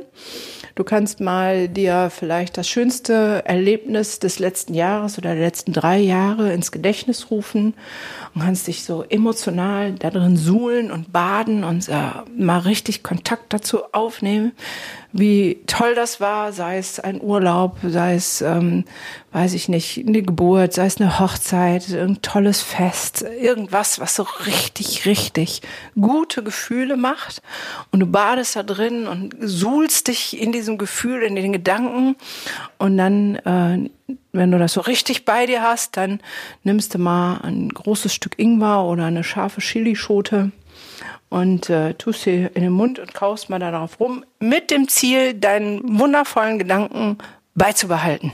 Du 0.74 0.84
kannst 0.84 1.20
mal 1.20 1.68
dir 1.68 2.10
vielleicht 2.10 2.56
das 2.56 2.68
schönste 2.68 3.42
Erlebnis 3.44 4.18
des 4.18 4.38
letzten 4.38 4.72
Jahres 4.72 5.18
oder 5.18 5.34
der 5.34 5.44
letzten 5.44 5.72
drei 5.72 5.98
Jahre 5.98 6.52
ins 6.52 6.72
Gedächtnis 6.72 7.30
rufen 7.30 7.74
und 8.34 8.42
kannst 8.42 8.66
dich 8.68 8.84
so 8.84 9.04
emotional 9.08 9.92
da 9.92 10.10
drin 10.10 10.36
suhlen 10.36 10.90
und 10.90 11.12
baden 11.12 11.62
und 11.64 11.88
äh, 11.88 11.94
mal 12.36 12.60
richtig 12.60 13.02
Kontakt 13.02 13.52
dazu 13.52 13.80
aufnehmen, 13.92 14.52
wie 15.12 15.60
toll 15.66 15.94
das 15.94 16.20
war, 16.20 16.52
sei 16.52 16.78
es 16.78 16.98
ein 16.98 17.20
Urlaub, 17.20 17.76
sei 17.86 18.14
es, 18.14 18.40
ähm, 18.40 18.84
weiß 19.32 19.54
ich 19.54 19.68
nicht, 19.68 20.04
eine 20.06 20.22
Geburt, 20.22 20.74
sei 20.74 20.86
es 20.86 21.00
eine 21.00 21.18
Hochzeit, 21.18 21.88
ein 21.90 22.20
tolles 22.20 22.60
Fest, 22.60 23.22
irgendwas, 23.22 23.98
was 23.98 24.14
so 24.14 24.26
richtig, 24.46 25.06
richtig 25.06 25.62
gute 25.98 26.42
Gefühle 26.42 26.98
macht. 26.98 27.40
Und 27.90 28.00
du 28.00 28.06
badest 28.06 28.56
da 28.56 28.62
drin 28.62 29.06
und 29.06 29.34
suhlst 29.40 30.08
dich 30.08 30.38
in 30.38 30.52
diesem 30.52 30.76
Gefühl, 30.76 31.22
in 31.22 31.34
den 31.34 31.52
Gedanken. 31.52 32.16
Und 32.78 32.98
dann, 32.98 33.36
äh, 33.36 33.90
wenn 34.32 34.50
du 34.50 34.58
das 34.58 34.74
so 34.74 34.82
richtig 34.82 35.24
bei 35.24 35.46
dir 35.46 35.62
hast, 35.62 35.96
dann 35.96 36.20
nimmst 36.62 36.94
du 36.94 36.98
mal 36.98 37.40
ein 37.42 37.70
großes 37.70 38.12
Stück 38.12 38.38
Ingwer 38.38 38.84
oder 38.84 39.06
eine 39.06 39.24
scharfe 39.24 39.62
Chilischote 39.62 40.52
und 41.30 41.70
äh, 41.70 41.94
tust 41.94 42.24
sie 42.24 42.48
in 42.52 42.62
den 42.62 42.72
Mund 42.72 42.98
und 42.98 43.14
kaust 43.14 43.48
mal 43.48 43.58
darauf 43.58 43.98
rum, 43.98 44.26
mit 44.38 44.70
dem 44.70 44.88
Ziel, 44.88 45.32
deinen 45.32 45.98
wundervollen 45.98 46.58
Gedanken 46.58 47.16
beizubehalten. 47.54 48.32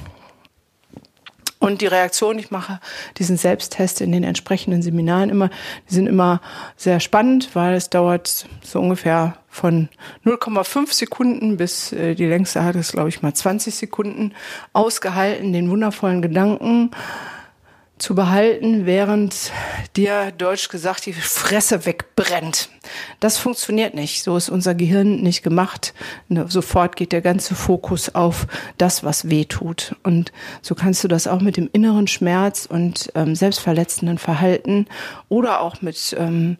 Und 1.60 1.80
die 1.80 1.86
Reaktion, 1.86 2.38
ich 2.38 2.50
mache 2.50 2.80
diesen 3.16 3.36
Selbsttest 3.36 4.00
in 4.00 4.12
den 4.12 4.22
entsprechenden 4.22 4.80
Seminaren 4.80 5.28
immer, 5.28 5.50
die 5.88 5.94
sind 5.94 6.06
immer 6.06 6.40
sehr 6.76 7.00
spannend, 7.00 7.50
weil 7.54 7.74
es 7.74 7.90
dauert 7.90 8.46
so 8.62 8.80
ungefähr 8.80 9.36
von 9.48 9.88
0,5 10.24 10.92
Sekunden 10.92 11.56
bis 11.56 11.92
äh, 11.92 12.14
die 12.14 12.26
längste 12.26 12.62
hat 12.62 12.76
es, 12.76 12.92
glaube 12.92 13.08
ich, 13.08 13.22
mal 13.22 13.34
20 13.34 13.74
Sekunden 13.74 14.34
ausgehalten, 14.72 15.52
den 15.52 15.70
wundervollen 15.70 16.22
Gedanken 16.22 16.90
zu 17.98 18.14
behalten, 18.14 18.86
während 18.86 19.52
dir 19.96 20.32
deutsch 20.32 20.68
gesagt 20.68 21.06
die 21.06 21.12
Fresse 21.12 21.86
wegbrennt. 21.86 22.70
Das 23.20 23.38
funktioniert 23.38 23.94
nicht. 23.94 24.22
So 24.22 24.36
ist 24.36 24.48
unser 24.48 24.74
Gehirn 24.74 25.20
nicht 25.20 25.42
gemacht. 25.42 25.94
Ne, 26.28 26.46
sofort 26.48 26.96
geht 26.96 27.12
der 27.12 27.20
ganze 27.20 27.54
Fokus 27.54 28.14
auf 28.14 28.46
das, 28.78 29.04
was 29.04 29.28
weh 29.28 29.44
tut. 29.44 29.96
Und 30.02 30.32
so 30.62 30.74
kannst 30.74 31.02
du 31.04 31.08
das 31.08 31.26
auch 31.26 31.40
mit 31.40 31.56
dem 31.56 31.68
inneren 31.72 32.06
Schmerz 32.06 32.66
und 32.66 33.10
ähm, 33.14 33.34
selbstverletzenden 33.34 34.18
Verhalten 34.18 34.86
oder 35.28 35.60
auch 35.60 35.82
mit 35.82 36.16
ähm, 36.18 36.56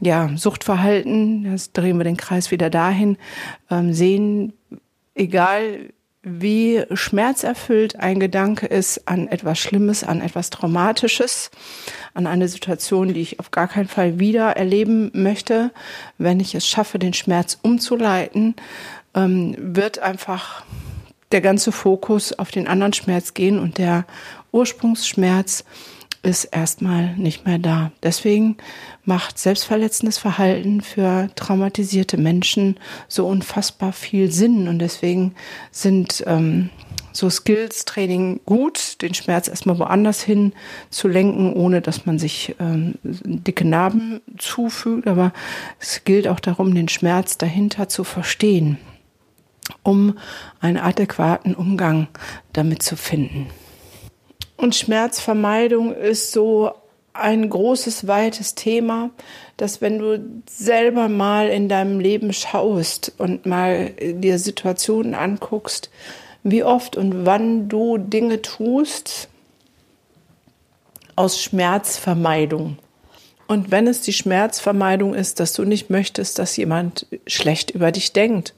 ja, 0.00 0.30
Suchtverhalten, 0.36 1.50
das 1.50 1.72
drehen 1.72 1.98
wir 1.98 2.04
den 2.04 2.16
Kreis 2.16 2.50
wieder 2.50 2.70
dahin, 2.70 3.16
ähm, 3.70 3.92
sehen, 3.92 4.52
egal 5.14 5.90
wie 6.28 6.82
schmerzerfüllt 6.92 8.00
ein 8.00 8.18
Gedanke 8.18 8.66
ist 8.66 9.06
an 9.06 9.28
etwas 9.28 9.60
Schlimmes, 9.60 10.02
an 10.02 10.20
etwas 10.20 10.50
Traumatisches, 10.50 11.52
an 12.14 12.26
eine 12.26 12.48
Situation, 12.48 13.14
die 13.14 13.20
ich 13.20 13.38
auf 13.38 13.52
gar 13.52 13.68
keinen 13.68 13.86
Fall 13.86 14.18
wieder 14.18 14.56
erleben 14.56 15.12
möchte. 15.14 15.70
Wenn 16.18 16.40
ich 16.40 16.56
es 16.56 16.66
schaffe, 16.66 16.98
den 16.98 17.12
Schmerz 17.12 17.60
umzuleiten, 17.62 18.56
ähm, 19.14 19.54
wird 19.56 20.00
einfach 20.00 20.64
der 21.30 21.42
ganze 21.42 21.70
Fokus 21.70 22.36
auf 22.36 22.50
den 22.50 22.66
anderen 22.66 22.92
Schmerz 22.92 23.32
gehen 23.32 23.60
und 23.60 23.78
der 23.78 24.04
Ursprungsschmerz 24.50 25.64
ist 26.26 26.44
erstmal 26.44 27.16
nicht 27.16 27.46
mehr 27.46 27.58
da. 27.58 27.92
Deswegen 28.02 28.56
macht 29.04 29.38
selbstverletzendes 29.38 30.18
Verhalten 30.18 30.80
für 30.80 31.30
traumatisierte 31.36 32.16
Menschen 32.16 32.78
so 33.06 33.26
unfassbar 33.26 33.92
viel 33.92 34.32
Sinn 34.32 34.66
und 34.66 34.80
deswegen 34.80 35.34
sind 35.70 36.24
ähm, 36.26 36.70
so 37.12 37.30
Skills-Training 37.30 38.40
gut, 38.44 39.00
den 39.02 39.14
Schmerz 39.14 39.46
erstmal 39.46 39.78
woanders 39.78 40.20
hin 40.20 40.52
zu 40.90 41.06
lenken, 41.06 41.52
ohne 41.52 41.80
dass 41.80 42.06
man 42.06 42.18
sich 42.18 42.56
ähm, 42.58 42.96
dicke 43.04 43.64
Narben 43.64 44.20
zufügt. 44.36 45.06
Aber 45.06 45.32
es 45.78 46.02
gilt 46.04 46.26
auch 46.26 46.40
darum, 46.40 46.74
den 46.74 46.88
Schmerz 46.88 47.38
dahinter 47.38 47.88
zu 47.88 48.04
verstehen. 48.04 48.78
um 49.82 50.18
einen 50.60 50.78
adäquaten 50.78 51.54
Umgang 51.54 52.08
damit 52.52 52.82
zu 52.82 52.96
finden. 52.96 53.48
Und 54.56 54.74
Schmerzvermeidung 54.74 55.94
ist 55.94 56.32
so 56.32 56.72
ein 57.12 57.48
großes, 57.48 58.06
weites 58.06 58.54
Thema, 58.54 59.10
dass 59.56 59.80
wenn 59.80 59.98
du 59.98 60.42
selber 60.48 61.08
mal 61.08 61.48
in 61.48 61.68
deinem 61.68 62.00
Leben 62.00 62.32
schaust 62.32 63.12
und 63.18 63.46
mal 63.46 63.90
dir 64.00 64.38
Situationen 64.38 65.14
anguckst, 65.14 65.90
wie 66.42 66.62
oft 66.62 66.96
und 66.96 67.26
wann 67.26 67.68
du 67.68 67.98
Dinge 67.98 68.42
tust 68.42 69.28
aus 71.16 71.40
Schmerzvermeidung. 71.42 72.78
Und 73.48 73.70
wenn 73.70 73.86
es 73.86 74.00
die 74.00 74.12
Schmerzvermeidung 74.12 75.14
ist, 75.14 75.40
dass 75.40 75.52
du 75.52 75.64
nicht 75.64 75.88
möchtest, 75.88 76.38
dass 76.38 76.56
jemand 76.56 77.06
schlecht 77.26 77.70
über 77.70 77.92
dich 77.92 78.12
denkt 78.12 78.54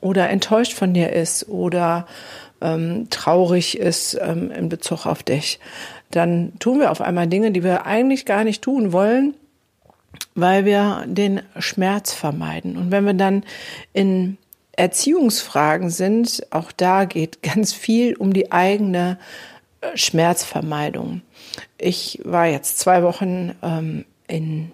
oder 0.00 0.28
enttäuscht 0.28 0.72
von 0.72 0.94
dir 0.94 1.12
ist 1.12 1.48
oder 1.48 2.06
ähm, 2.62 3.08
traurig 3.10 3.78
ist 3.78 4.18
ähm, 4.20 4.50
in 4.50 4.68
Bezug 4.68 5.06
auf 5.06 5.22
dich, 5.22 5.58
dann 6.10 6.52
tun 6.58 6.80
wir 6.80 6.90
auf 6.90 7.00
einmal 7.00 7.26
Dinge, 7.26 7.52
die 7.52 7.64
wir 7.64 7.86
eigentlich 7.86 8.24
gar 8.26 8.44
nicht 8.44 8.62
tun 8.62 8.92
wollen, 8.92 9.34
weil 10.34 10.64
wir 10.64 11.04
den 11.06 11.42
Schmerz 11.58 12.12
vermeiden. 12.12 12.76
Und 12.76 12.90
wenn 12.90 13.04
wir 13.04 13.14
dann 13.14 13.44
in 13.92 14.38
Erziehungsfragen 14.76 15.90
sind, 15.90 16.46
auch 16.50 16.72
da 16.72 17.04
geht 17.04 17.42
ganz 17.42 17.72
viel 17.72 18.14
um 18.16 18.32
die 18.32 18.52
eigene 18.52 19.18
äh, 19.80 19.96
Schmerzvermeidung. 19.96 21.22
Ich 21.78 22.20
war 22.24 22.46
jetzt 22.46 22.78
zwei 22.78 23.02
Wochen 23.02 23.54
ähm, 23.62 24.04
in 24.28 24.70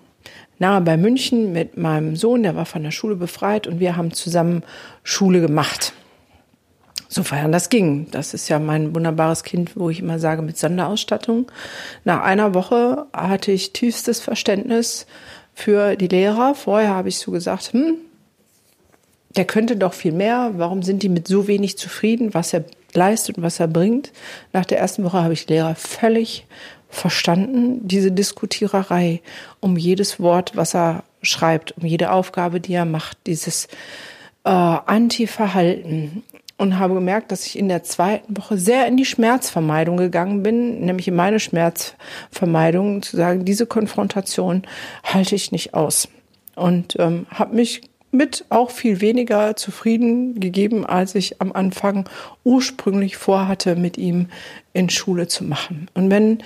nahe 0.58 0.80
bei 0.80 0.96
München 0.96 1.52
mit 1.52 1.76
meinem 1.76 2.16
Sohn, 2.16 2.42
der 2.42 2.56
war 2.56 2.66
von 2.66 2.82
der 2.82 2.90
Schule 2.90 3.16
befreit 3.16 3.66
und 3.66 3.80
wir 3.80 3.96
haben 3.96 4.12
zusammen 4.12 4.62
Schule 5.02 5.40
gemacht. 5.40 5.92
Sofern 7.08 7.52
das 7.52 7.70
ging. 7.70 8.10
Das 8.10 8.34
ist 8.34 8.48
ja 8.48 8.58
mein 8.58 8.94
wunderbares 8.94 9.42
Kind, 9.42 9.76
wo 9.76 9.88
ich 9.88 10.00
immer 10.00 10.18
sage, 10.18 10.42
mit 10.42 10.58
Sonderausstattung. 10.58 11.50
Nach 12.04 12.22
einer 12.22 12.54
Woche 12.54 13.06
hatte 13.12 13.50
ich 13.50 13.72
tiefstes 13.72 14.20
Verständnis 14.20 15.06
für 15.54 15.96
die 15.96 16.08
Lehrer. 16.08 16.54
Vorher 16.54 16.90
habe 16.90 17.08
ich 17.08 17.18
so 17.18 17.30
gesagt, 17.32 17.72
hm, 17.72 17.96
der 19.36 19.46
könnte 19.46 19.76
doch 19.76 19.94
viel 19.94 20.12
mehr. 20.12 20.52
Warum 20.56 20.82
sind 20.82 21.02
die 21.02 21.08
mit 21.08 21.28
so 21.28 21.48
wenig 21.48 21.78
zufrieden, 21.78 22.34
was 22.34 22.52
er 22.52 22.64
leistet 22.92 23.38
und 23.38 23.42
was 23.42 23.58
er 23.58 23.68
bringt? 23.68 24.12
Nach 24.52 24.64
der 24.64 24.78
ersten 24.78 25.04
Woche 25.04 25.22
habe 25.22 25.32
ich 25.32 25.48
Lehrer 25.48 25.74
völlig 25.74 26.46
verstanden, 26.90 27.86
diese 27.86 28.12
Diskutiererei 28.12 29.20
um 29.60 29.76
jedes 29.76 30.20
Wort, 30.20 30.56
was 30.56 30.74
er 30.74 31.04
schreibt, 31.22 31.72
um 31.76 31.84
jede 31.84 32.12
Aufgabe, 32.12 32.60
die 32.60 32.72
er 32.74 32.86
macht, 32.86 33.18
dieses 33.26 33.66
äh, 34.44 34.50
Anti-Verhalten. 34.50 36.22
Und 36.58 36.78
habe 36.78 36.94
gemerkt, 36.94 37.30
dass 37.30 37.46
ich 37.46 37.56
in 37.56 37.68
der 37.68 37.84
zweiten 37.84 38.36
Woche 38.36 38.58
sehr 38.58 38.86
in 38.88 38.96
die 38.96 39.04
Schmerzvermeidung 39.04 39.96
gegangen 39.96 40.42
bin, 40.42 40.80
nämlich 40.80 41.06
in 41.06 41.14
meine 41.14 41.38
Schmerzvermeidung, 41.38 43.02
zu 43.02 43.16
sagen, 43.16 43.44
diese 43.44 43.64
Konfrontation 43.64 44.62
halte 45.04 45.36
ich 45.36 45.52
nicht 45.52 45.74
aus. 45.74 46.08
Und 46.56 46.96
ähm, 46.98 47.26
habe 47.30 47.54
mich 47.54 47.82
mit 48.10 48.44
auch 48.48 48.70
viel 48.70 49.00
weniger 49.00 49.54
zufrieden 49.56 50.40
gegeben, 50.40 50.84
als 50.84 51.14
ich 51.14 51.40
am 51.40 51.52
Anfang 51.52 52.08
ursprünglich 52.44 53.16
vorhatte, 53.16 53.76
mit 53.76 53.98
ihm 53.98 54.28
in 54.72 54.90
Schule 54.90 55.28
zu 55.28 55.44
machen. 55.44 55.88
Und 55.94 56.10
wenn 56.10 56.38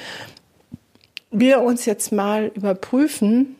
wir 1.31 1.63
uns 1.63 1.87
jetzt 1.87 2.13
mal 2.13 2.51
überprüfen, 2.55 3.57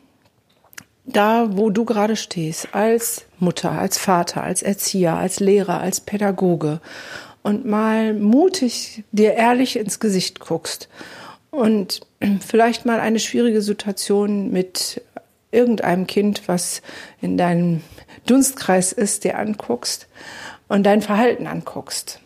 da 1.05 1.57
wo 1.57 1.69
du 1.69 1.85
gerade 1.85 2.15
stehst, 2.15 2.73
als 2.73 3.25
Mutter, 3.39 3.71
als 3.71 3.97
Vater, 3.97 4.43
als 4.43 4.61
Erzieher, 4.61 5.15
als 5.15 5.39
Lehrer, 5.39 5.79
als 5.79 5.99
Pädagoge 6.01 6.79
und 7.41 7.65
mal 7.65 8.13
mutig 8.13 9.03
dir 9.11 9.33
ehrlich 9.33 9.77
ins 9.77 9.99
Gesicht 9.99 10.39
guckst 10.39 10.89
und 11.51 12.01
vielleicht 12.45 12.85
mal 12.85 12.99
eine 12.99 13.19
schwierige 13.19 13.61
Situation 13.61 14.51
mit 14.51 15.01
irgendeinem 15.51 16.07
Kind, 16.07 16.43
was 16.47 16.81
in 17.21 17.37
deinem 17.37 17.81
Dunstkreis 18.25 18.91
ist, 18.91 19.23
dir 19.23 19.37
anguckst 19.37 20.07
und 20.67 20.83
dein 20.83 21.01
Verhalten 21.01 21.45
anguckst, 21.45 22.19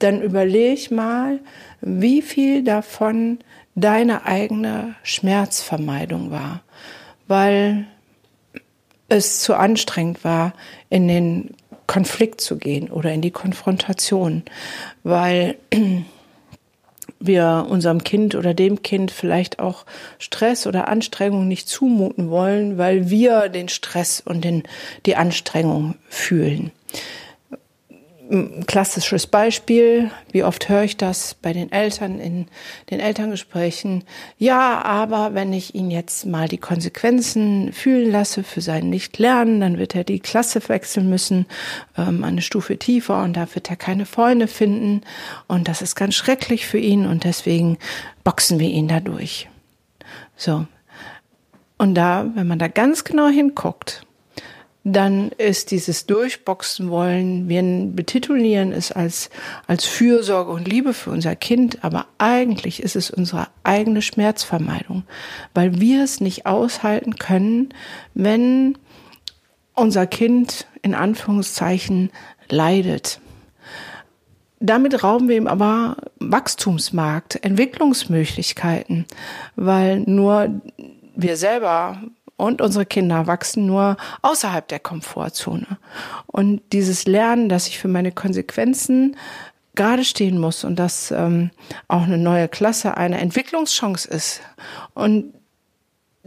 dann 0.00 0.20
überleg 0.20 0.90
mal, 0.90 1.40
wie 1.80 2.22
viel 2.22 2.64
davon 2.64 3.38
deine 3.74 4.26
eigene 4.26 4.94
Schmerzvermeidung 5.02 6.30
war, 6.30 6.62
weil 7.28 7.86
es 9.08 9.40
zu 9.40 9.54
anstrengend 9.54 10.24
war, 10.24 10.52
in 10.90 11.08
den 11.08 11.54
Konflikt 11.86 12.40
zu 12.40 12.56
gehen 12.56 12.90
oder 12.90 13.12
in 13.12 13.22
die 13.22 13.30
Konfrontation, 13.30 14.42
weil 15.04 15.56
wir 17.20 17.66
unserem 17.68 18.02
Kind 18.04 18.34
oder 18.34 18.54
dem 18.54 18.82
Kind 18.82 19.10
vielleicht 19.10 19.58
auch 19.58 19.86
Stress 20.18 20.66
oder 20.66 20.88
Anstrengung 20.88 21.48
nicht 21.48 21.68
zumuten 21.68 22.30
wollen, 22.30 22.78
weil 22.78 23.08
wir 23.08 23.48
den 23.48 23.68
Stress 23.68 24.20
und 24.20 24.44
den, 24.44 24.64
die 25.06 25.16
Anstrengung 25.16 25.94
fühlen 26.08 26.72
klassisches 28.66 29.26
Beispiel, 29.26 30.10
wie 30.32 30.42
oft 30.42 30.68
höre 30.68 30.82
ich 30.82 30.96
das 30.96 31.34
bei 31.34 31.52
den 31.52 31.70
Eltern 31.70 32.18
in 32.18 32.46
den 32.90 33.00
Elterngesprächen? 33.00 34.04
Ja, 34.38 34.82
aber 34.82 35.34
wenn 35.34 35.52
ich 35.52 35.74
ihn 35.74 35.90
jetzt 35.90 36.26
mal 36.26 36.48
die 36.48 36.58
Konsequenzen 36.58 37.72
fühlen 37.72 38.10
lasse 38.10 38.42
für 38.42 38.60
sein 38.60 38.90
Nichtlernen, 38.90 39.60
dann 39.60 39.78
wird 39.78 39.94
er 39.94 40.04
die 40.04 40.20
Klasse 40.20 40.60
wechseln 40.68 41.08
müssen, 41.08 41.46
ähm, 41.96 42.24
eine 42.24 42.42
Stufe 42.42 42.78
tiefer 42.78 43.22
und 43.22 43.34
da 43.34 43.46
wird 43.54 43.70
er 43.70 43.76
keine 43.76 44.06
Freunde 44.06 44.48
finden 44.48 45.02
und 45.46 45.68
das 45.68 45.82
ist 45.82 45.94
ganz 45.94 46.14
schrecklich 46.14 46.66
für 46.66 46.78
ihn 46.78 47.06
und 47.06 47.24
deswegen 47.24 47.78
boxen 48.24 48.58
wir 48.58 48.68
ihn 48.68 48.88
dadurch. 48.88 49.48
So. 50.36 50.66
Und 51.78 51.94
da, 51.94 52.26
wenn 52.34 52.46
man 52.46 52.58
da 52.58 52.68
ganz 52.68 53.04
genau 53.04 53.28
hinguckt, 53.28 54.05
dann 54.88 55.30
ist 55.30 55.72
dieses 55.72 56.06
Durchboxen 56.06 56.90
wollen, 56.90 57.48
wir 57.48 57.60
betitulieren 57.90 58.70
es 58.70 58.92
als, 58.92 59.30
als 59.66 59.84
Fürsorge 59.84 60.52
und 60.52 60.68
Liebe 60.68 60.94
für 60.94 61.10
unser 61.10 61.34
Kind, 61.34 61.82
aber 61.82 62.06
eigentlich 62.18 62.80
ist 62.80 62.94
es 62.94 63.10
unsere 63.10 63.48
eigene 63.64 64.00
Schmerzvermeidung, 64.00 65.02
weil 65.54 65.80
wir 65.80 66.04
es 66.04 66.20
nicht 66.20 66.46
aushalten 66.46 67.16
können, 67.16 67.70
wenn 68.14 68.78
unser 69.74 70.06
Kind 70.06 70.68
in 70.82 70.94
Anführungszeichen 70.94 72.12
leidet. 72.48 73.18
Damit 74.60 75.02
rauben 75.02 75.28
wir 75.28 75.36
ihm 75.36 75.48
aber 75.48 75.96
Wachstumsmarkt, 76.20 77.44
Entwicklungsmöglichkeiten, 77.44 79.04
weil 79.56 79.98
nur 80.06 80.60
wir 81.16 81.36
selber 81.36 82.02
und 82.36 82.60
unsere 82.60 82.86
Kinder 82.86 83.26
wachsen 83.26 83.66
nur 83.66 83.96
außerhalb 84.22 84.68
der 84.68 84.80
Komfortzone. 84.80 85.66
Und 86.26 86.60
dieses 86.72 87.06
Lernen, 87.06 87.48
dass 87.48 87.66
ich 87.66 87.78
für 87.78 87.88
meine 87.88 88.12
Konsequenzen 88.12 89.16
gerade 89.74 90.04
stehen 90.04 90.38
muss 90.38 90.64
und 90.64 90.76
dass 90.78 91.10
ähm, 91.10 91.50
auch 91.88 92.02
eine 92.02 92.18
neue 92.18 92.48
Klasse 92.48 92.96
eine 92.96 93.18
Entwicklungschance 93.18 94.08
ist. 94.08 94.40
Und 94.94 95.34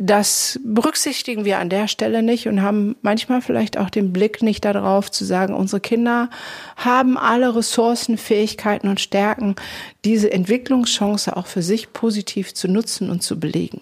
das 0.01 0.59
berücksichtigen 0.63 1.43
wir 1.43 1.59
an 1.59 1.69
der 1.69 1.89
Stelle 1.89 2.23
nicht 2.23 2.47
und 2.47 2.61
haben 2.61 2.95
manchmal 3.01 3.41
vielleicht 3.41 3.77
auch 3.77 3.89
den 3.89 4.13
Blick 4.13 4.41
nicht 4.41 4.63
darauf 4.63 5.11
zu 5.11 5.25
sagen, 5.25 5.53
unsere 5.53 5.81
Kinder 5.81 6.29
haben 6.77 7.17
alle 7.17 7.53
Ressourcen, 7.53 8.17
Fähigkeiten 8.17 8.87
und 8.87 9.01
Stärken, 9.01 9.55
diese 10.05 10.31
Entwicklungschance 10.31 11.35
auch 11.35 11.47
für 11.47 11.61
sich 11.61 11.91
positiv 11.91 12.53
zu 12.53 12.69
nutzen 12.69 13.09
und 13.09 13.23
zu 13.23 13.39
belegen. 13.39 13.81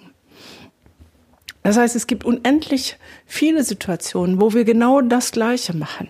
Das 1.67 1.75
heißt, 1.75 1.97
es 1.97 2.07
gibt 2.07 2.23
unendlich 2.23 2.95
viele 3.25 3.61
Situationen, 3.61 4.39
wo 4.39 4.53
wir 4.53 4.63
genau 4.63 5.01
das 5.01 5.33
Gleiche 5.33 5.75
machen. 5.75 6.07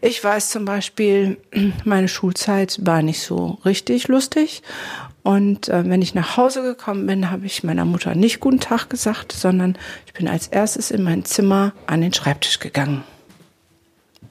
Ich 0.00 0.22
weiß 0.24 0.50
zum 0.50 0.64
Beispiel, 0.64 1.36
meine 1.84 2.08
Schulzeit 2.08 2.76
war 2.82 3.00
nicht 3.00 3.22
so 3.22 3.60
richtig 3.64 4.08
lustig. 4.08 4.64
Und 5.22 5.68
äh, 5.68 5.88
wenn 5.88 6.02
ich 6.02 6.16
nach 6.16 6.36
Hause 6.36 6.62
gekommen 6.62 7.06
bin, 7.06 7.30
habe 7.30 7.46
ich 7.46 7.62
meiner 7.62 7.84
Mutter 7.84 8.16
nicht 8.16 8.40
guten 8.40 8.58
Tag 8.58 8.90
gesagt, 8.90 9.30
sondern 9.30 9.78
ich 10.06 10.12
bin 10.12 10.26
als 10.26 10.48
erstes 10.48 10.90
in 10.90 11.04
mein 11.04 11.24
Zimmer 11.24 11.72
an 11.86 12.00
den 12.00 12.12
Schreibtisch 12.12 12.58
gegangen. 12.58 13.04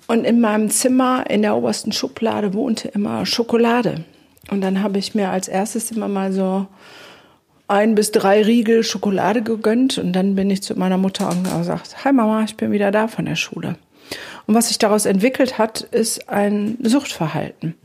Und 0.08 0.26
in 0.26 0.41
meinem 0.41 0.69
Zimmer 0.69 1.24
in 1.30 1.41
der 1.41 1.56
obersten 1.56 1.93
Schublade 1.93 2.54
wohnte 2.54 2.89
immer 2.89 3.26
Schokolade. 3.26 4.04
Und 4.52 4.60
dann 4.60 4.84
habe 4.84 5.00
ich 5.00 5.15
mir 5.15 5.30
als 5.30 5.48
erstes 5.48 5.91
immer 5.91 6.10
mal 6.10 6.34
so 6.34 6.67
ein 7.70 7.96
bis 7.96 8.12
drei 8.12 8.42
Riegel 8.42 8.84
Schokolade 8.84 9.44
gegönnt 9.44 9.98
und 9.98 10.14
dann 10.14 10.36
bin 10.36 10.50
ich 10.50 10.64
zu 10.64 10.78
meiner 10.78 10.98
Mutter 10.98 11.30
und 11.30 11.44
gesagt, 11.44 12.04
hi 12.04 12.12
Mama, 12.12 12.44
ich 12.44 12.58
bin 12.58 12.72
wieder 12.72 12.92
da 12.92 13.08
von 13.08 13.26
der 13.26 13.36
Schule. 13.36 13.76
Und 14.48 14.56
was 14.56 14.70
sich 14.70 14.80
daraus 14.80 15.06
entwickelt 15.06 15.60
hat, 15.60 15.82
ist 15.82 16.30
ein 16.30 16.80
Suchtverhalten. 16.82 17.76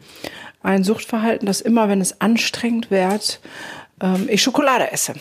Ein 0.63 0.85
Suchtverhalten, 0.85 1.45
das 1.45 1.61
immer, 1.61 1.91
wenn 1.91 2.01
es 2.01 2.23
anstrengend 2.23 2.91
wird, 2.91 3.41
ähm, 4.01 4.27
ich 4.31 4.43
Schokolade 4.43 4.91
esse. 4.91 5.13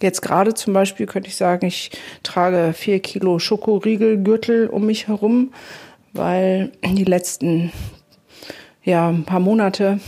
Jetzt 0.00 0.22
gerade 0.22 0.54
zum 0.54 0.72
Beispiel 0.72 1.06
könnte 1.06 1.28
ich 1.28 1.36
sagen, 1.36 1.66
ich 1.66 1.90
trage 2.22 2.72
vier 2.72 3.00
Kilo 3.00 3.40
Schokoriegelgürtel 3.40 4.68
um 4.68 4.86
mich 4.86 5.08
herum, 5.08 5.52
weil 6.12 6.70
die 6.84 7.04
letzten 7.04 7.72
ja, 8.84 9.08
ein 9.08 9.24
paar 9.24 9.40
Monate 9.40 9.98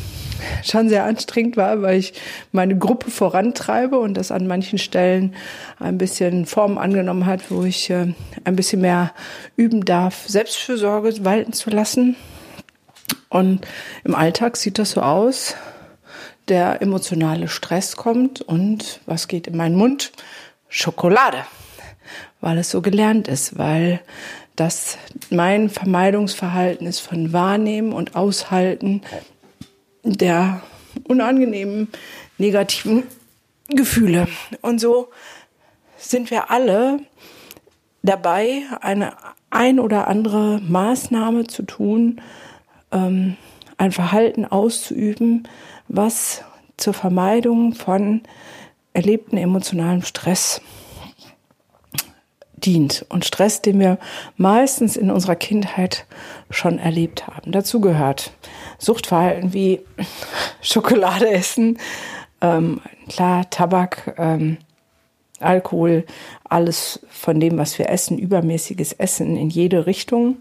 schon 0.64 0.88
sehr 0.88 1.04
anstrengend 1.04 1.56
war, 1.56 1.82
weil 1.82 1.98
ich 1.98 2.14
meine 2.52 2.76
Gruppe 2.76 3.10
vorantreibe 3.10 3.98
und 3.98 4.14
das 4.14 4.30
an 4.30 4.46
manchen 4.46 4.78
Stellen 4.78 5.34
ein 5.78 5.98
bisschen 5.98 6.46
Form 6.46 6.78
angenommen 6.78 7.26
hat, 7.26 7.50
wo 7.50 7.64
ich 7.64 7.90
äh, 7.90 8.14
ein 8.44 8.56
bisschen 8.56 8.80
mehr 8.80 9.12
üben 9.56 9.84
darf, 9.84 10.26
Selbstfürsorge 10.26 11.24
walten 11.24 11.52
zu 11.52 11.70
lassen. 11.70 12.16
Und 13.28 13.66
im 14.04 14.14
Alltag 14.14 14.56
sieht 14.56 14.78
das 14.78 14.92
so 14.92 15.02
aus, 15.02 15.54
der 16.48 16.80
emotionale 16.80 17.48
Stress 17.48 17.96
kommt 17.96 18.40
und 18.40 19.00
was 19.06 19.28
geht 19.28 19.46
in 19.46 19.56
meinen 19.56 19.76
Mund? 19.76 20.12
Schokolade, 20.68 21.44
weil 22.40 22.58
es 22.58 22.70
so 22.70 22.82
gelernt 22.82 23.28
ist, 23.28 23.58
weil 23.58 24.00
das 24.54 24.96
mein 25.30 25.68
Vermeidungsverhalten 25.68 26.86
ist 26.86 27.00
von 27.00 27.32
Wahrnehmen 27.32 27.92
und 27.92 28.16
Aushalten 28.16 29.02
der 30.06 30.62
unangenehmen 31.04 31.88
negativen 32.38 33.04
Gefühle. 33.68 34.28
Und 34.62 34.80
so 34.80 35.08
sind 35.96 36.30
wir 36.30 36.50
alle 36.50 37.00
dabei, 38.02 38.62
eine 38.80 39.14
ein 39.50 39.80
oder 39.80 40.08
andere 40.08 40.60
Maßnahme 40.60 41.46
zu 41.46 41.62
tun, 41.62 42.20
ähm, 42.92 43.36
ein 43.78 43.92
Verhalten 43.92 44.44
auszuüben, 44.44 45.48
was 45.88 46.42
zur 46.76 46.94
Vermeidung 46.94 47.74
von 47.74 48.22
erlebten 48.92 49.36
emotionalem 49.36 50.02
Stress 50.02 50.60
dient 52.56 53.04
und 53.08 53.24
Stress, 53.24 53.62
den 53.62 53.78
wir 53.78 53.98
meistens 54.36 54.96
in 54.96 55.10
unserer 55.10 55.36
Kindheit 55.36 56.06
schon 56.50 56.78
erlebt 56.78 57.26
haben. 57.26 57.52
Dazu 57.52 57.80
gehört 57.80 58.32
Suchtverhalten 58.78 59.52
wie 59.52 59.80
Schokolade 60.60 61.28
essen, 61.28 61.78
ähm, 62.40 62.80
klar, 63.08 63.48
Tabak, 63.50 64.14
ähm, 64.18 64.58
Alkohol, 65.40 66.04
alles 66.44 67.00
von 67.10 67.40
dem, 67.40 67.58
was 67.58 67.78
wir 67.78 67.90
essen, 67.90 68.18
übermäßiges 68.18 68.94
Essen 68.94 69.36
in 69.36 69.50
jede 69.50 69.86
Richtung. 69.86 70.38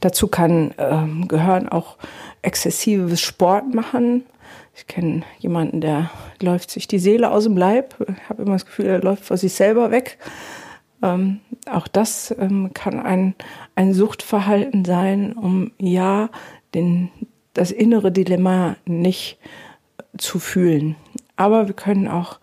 Dazu 0.00 0.28
kann 0.28 0.74
ähm, 0.78 1.28
gehören 1.28 1.68
auch 1.68 1.96
exzessives 2.42 3.20
Sport 3.20 3.74
machen. 3.74 4.24
Ich 4.74 4.86
kenne 4.86 5.22
jemanden, 5.38 5.80
der 5.80 6.10
läuft 6.40 6.70
sich 6.70 6.88
die 6.88 6.98
Seele 6.98 7.30
aus 7.30 7.44
dem 7.44 7.56
Leib. 7.56 7.94
Ich 8.00 8.28
habe 8.28 8.42
immer 8.42 8.52
das 8.52 8.66
Gefühl, 8.66 8.86
er 8.86 9.02
läuft 9.02 9.24
vor 9.24 9.36
sich 9.36 9.52
selber 9.52 9.90
weg. 9.90 10.18
Ähm, 11.02 11.40
auch 11.70 11.88
das 11.88 12.34
ähm, 12.38 12.70
kann 12.74 13.00
ein, 13.00 13.34
ein 13.74 13.92
Suchtverhalten 13.92 14.84
sein, 14.84 15.32
um 15.32 15.72
ja 15.78 16.30
den, 16.74 17.10
das 17.54 17.70
innere 17.70 18.12
Dilemma 18.12 18.76
nicht 18.86 19.38
zu 20.16 20.38
fühlen. 20.38 20.96
Aber 21.36 21.66
wir 21.66 21.74
können 21.74 22.08
auch 22.08 22.38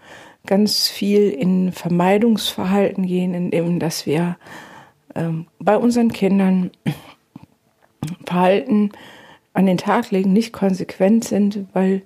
ganz 0.45 0.87
viel 0.87 1.29
in 1.29 1.71
Vermeidungsverhalten 1.71 3.05
gehen, 3.05 3.33
indem 3.33 3.79
dass 3.79 4.05
wir 4.05 4.37
ähm, 5.15 5.47
bei 5.59 5.77
unseren 5.77 6.11
Kindern 6.11 6.71
Verhalten 8.25 8.91
an 9.53 9.65
den 9.65 9.77
Tag 9.77 10.11
legen, 10.11 10.33
nicht 10.33 10.53
konsequent 10.53 11.23
sind, 11.23 11.65
weil 11.73 12.03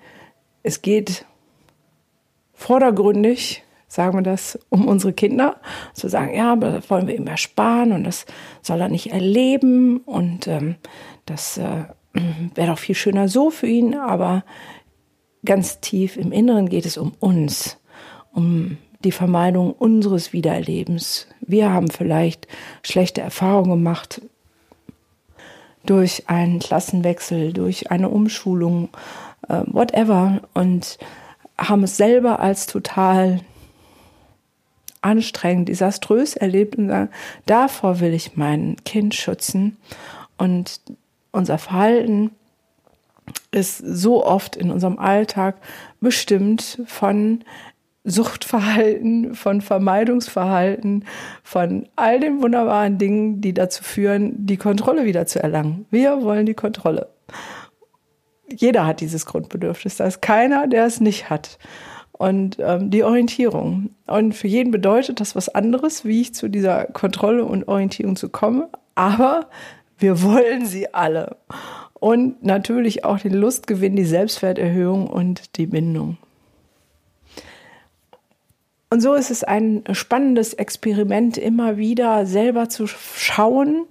es 0.64 0.82
geht 0.82 1.26
vordergründig, 2.54 3.64
sagen 3.88 4.18
wir 4.18 4.24
das, 4.24 4.58
um 4.70 4.88
unsere 4.88 5.14
Kinder, 5.14 5.58
zu 5.94 6.08
sagen, 6.08 6.36
ja, 6.36 6.52
aber 6.52 6.72
das 6.72 6.90
wollen 6.90 7.08
wir 7.08 7.16
ihm 7.16 7.28
ersparen 7.28 7.92
und 7.92 8.04
das 8.06 8.26
soll 8.62 8.82
er 8.82 8.90
nicht 8.90 9.12
erleben 9.12 9.98
und 9.98 10.48
ähm, 10.48 10.76
das 11.26 11.58
äh, 11.58 11.86
wäre 12.56 12.68
doch 12.68 12.80
viel 12.80 12.96
schöner 12.96 13.28
so 13.28 13.50
für 13.50 13.68
ihn, 13.68 13.96
aber 13.96 14.44
ganz 15.46 15.80
tief 15.80 16.18
im 16.18 16.32
Inneren 16.32 16.70
geht 16.70 16.86
es 16.86 16.98
um 16.98 17.14
uns, 17.20 17.78
um 18.32 18.78
die 19.04 19.12
Vermeidung 19.12 19.74
unseres 19.74 20.32
Wiedererlebens. 20.32 21.28
Wir 21.42 21.72
haben 21.72 21.90
vielleicht 21.90 22.48
schlechte 22.84 23.22
Erfahrungen 23.22 23.72
gemacht 23.72 24.22
durch 25.86 26.30
einen 26.30 26.60
Klassenwechsel, 26.60 27.54
durch 27.54 27.92
eine 27.92 28.10
Umschulung, 28.10 28.90
äh, 29.50 29.62
whatever 29.66 30.42
und 30.54 30.98
haben 31.58 31.84
es 31.84 31.98
selber 31.98 32.40
als 32.40 32.66
total 32.66 33.42
anstrengend, 35.02 35.70
desaströs 35.70 36.36
erlebt 36.36 36.78
und 36.78 36.88
sagen, 36.88 37.10
davor 37.46 38.00
will 38.00 38.14
ich 38.14 38.38
mein 38.38 38.78
Kind 38.86 39.14
schützen. 39.14 39.78
Und 40.38 40.80
unser 41.32 41.58
Verhalten 41.58 42.32
ist 43.52 43.78
so 43.78 44.26
oft 44.26 44.56
in 44.56 44.72
unserem 44.72 44.98
Alltag 44.98 45.58
bestimmt 46.00 46.82
von 46.86 47.44
Suchtverhalten, 48.04 49.34
von 49.34 49.62
Vermeidungsverhalten, 49.62 51.06
von 51.44 51.88
all 51.96 52.20
den 52.20 52.42
wunderbaren 52.42 52.98
Dingen, 52.98 53.42
die 53.42 53.54
dazu 53.54 53.84
führen, 53.84 54.46
die 54.46 54.58
Kontrolle 54.58 55.06
wieder 55.06 55.26
zu 55.26 55.42
erlangen. 55.42 55.86
Wir 55.90 56.22
wollen 56.22 56.46
die 56.46 56.54
Kontrolle 56.54 57.10
jeder 58.60 58.86
hat 58.86 59.02
dieses 59.02 59.26
Grundbedürfnis. 59.26 59.98
Da 59.98 60.06
ist 60.06 60.22
keiner, 60.22 60.68
der 60.68 60.86
es 60.86 61.00
nicht 61.00 61.30
hat. 61.30 61.58
Und 62.12 62.58
ähm, 62.60 62.92
die 62.92 63.04
Orientierung. 63.04 63.90
Und 64.06 64.34
für 64.34 64.48
jeden 64.48 64.72
bedeutet 64.72 65.20
das 65.20 65.36
was 65.36 65.50
anderes, 65.50 66.06
wie 66.06 66.22
ich 66.22 66.34
zu 66.34 66.48
dieser 66.48 66.86
Kontrolle 66.86 67.44
und 67.46 67.68
Orientierung 67.68 68.16
zu 68.16 68.30
kommen. 68.30 68.66
Aber 68.96 69.50
wir 69.98 70.22
wollen 70.22 70.66
sie 70.66 70.94
alle. 70.94 71.38
Und 71.94 72.44
natürlich 72.44 73.04
auch 73.04 73.20
den 73.20 73.34
Lustgewinn, 73.34 73.96
die 73.96 74.06
Selbstwerterhöhung 74.06 75.08
und 75.08 75.58
die 75.58 75.68
Bindung. 75.68 76.18
Und 78.94 79.00
so 79.00 79.16
ist 79.16 79.32
es 79.32 79.44
ein 79.44 79.84
spannendes 79.92 80.54
Experiment, 80.54 81.40
immer 81.40 81.78
wieder 81.78 82.28
selber 82.28 82.70
zu 82.70 82.86
schauen, 82.86 83.88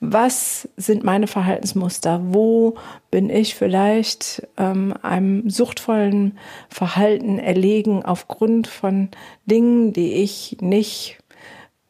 was 0.00 0.70
sind 0.78 1.04
meine 1.04 1.26
Verhaltensmuster? 1.26 2.22
Wo 2.24 2.76
bin 3.10 3.28
ich 3.28 3.54
vielleicht 3.54 4.48
ähm, 4.56 4.94
einem 5.02 5.50
suchtvollen 5.50 6.38
Verhalten 6.70 7.38
erlegen 7.38 8.02
aufgrund 8.06 8.68
von 8.68 9.10
Dingen, 9.44 9.92
die 9.92 10.14
ich 10.14 10.56
nicht 10.62 11.17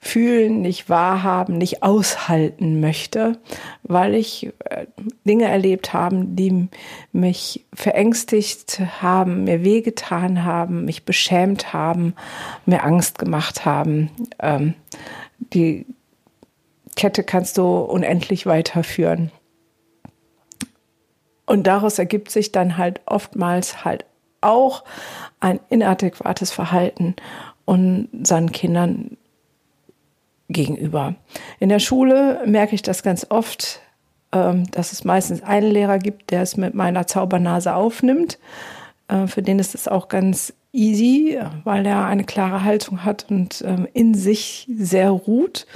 fühlen, 0.08 0.62
nicht 0.62 0.88
wahrhaben, 0.88 1.58
nicht 1.58 1.82
aushalten 1.82 2.80
möchte, 2.80 3.38
weil 3.82 4.14
ich 4.14 4.50
äh, 4.64 4.86
Dinge 5.26 5.44
erlebt 5.44 5.92
habe, 5.92 6.24
die 6.24 6.68
mich 7.12 7.66
verängstigt 7.74 8.80
haben, 9.00 9.44
mir 9.44 9.64
wehgetan 9.64 10.44
haben, 10.44 10.84
mich 10.84 11.04
beschämt 11.04 11.72
haben, 11.72 12.14
mir 12.64 12.84
Angst 12.84 13.18
gemacht 13.18 13.66
haben. 13.66 14.10
Ähm, 14.38 14.74
die 15.38 15.86
Kette 16.96 17.22
kannst 17.22 17.58
du 17.58 17.78
unendlich 17.78 18.46
weiterführen. 18.46 19.30
Und 21.44 21.66
daraus 21.66 21.98
ergibt 21.98 22.30
sich 22.30 22.50
dann 22.50 22.76
halt 22.76 23.00
oftmals 23.06 23.84
halt 23.84 24.04
auch 24.40 24.84
ein 25.40 25.60
inadäquates 25.68 26.50
Verhalten 26.50 27.14
unseren 27.64 28.52
Kindern 28.52 29.18
gegenüber. 30.48 31.14
In 31.60 31.68
der 31.68 31.78
Schule 31.78 32.42
merke 32.46 32.74
ich 32.74 32.82
das 32.82 33.02
ganz 33.02 33.26
oft, 33.28 33.80
ähm, 34.32 34.70
dass 34.70 34.92
es 34.92 35.04
meistens 35.04 35.42
einen 35.42 35.70
Lehrer 35.70 35.98
gibt, 35.98 36.30
der 36.30 36.42
es 36.42 36.56
mit 36.56 36.74
meiner 36.74 37.06
Zaubernase 37.06 37.74
aufnimmt. 37.74 38.38
Äh, 39.08 39.26
für 39.26 39.42
den 39.42 39.58
ist 39.58 39.74
es 39.74 39.88
auch 39.88 40.08
ganz 40.08 40.52
easy, 40.72 41.38
weil 41.64 41.86
er 41.86 42.06
eine 42.06 42.24
klare 42.24 42.64
Haltung 42.64 43.04
hat 43.04 43.26
und 43.30 43.62
ähm, 43.66 43.88
in 43.92 44.14
sich 44.14 44.68
sehr 44.76 45.10
ruht 45.10 45.66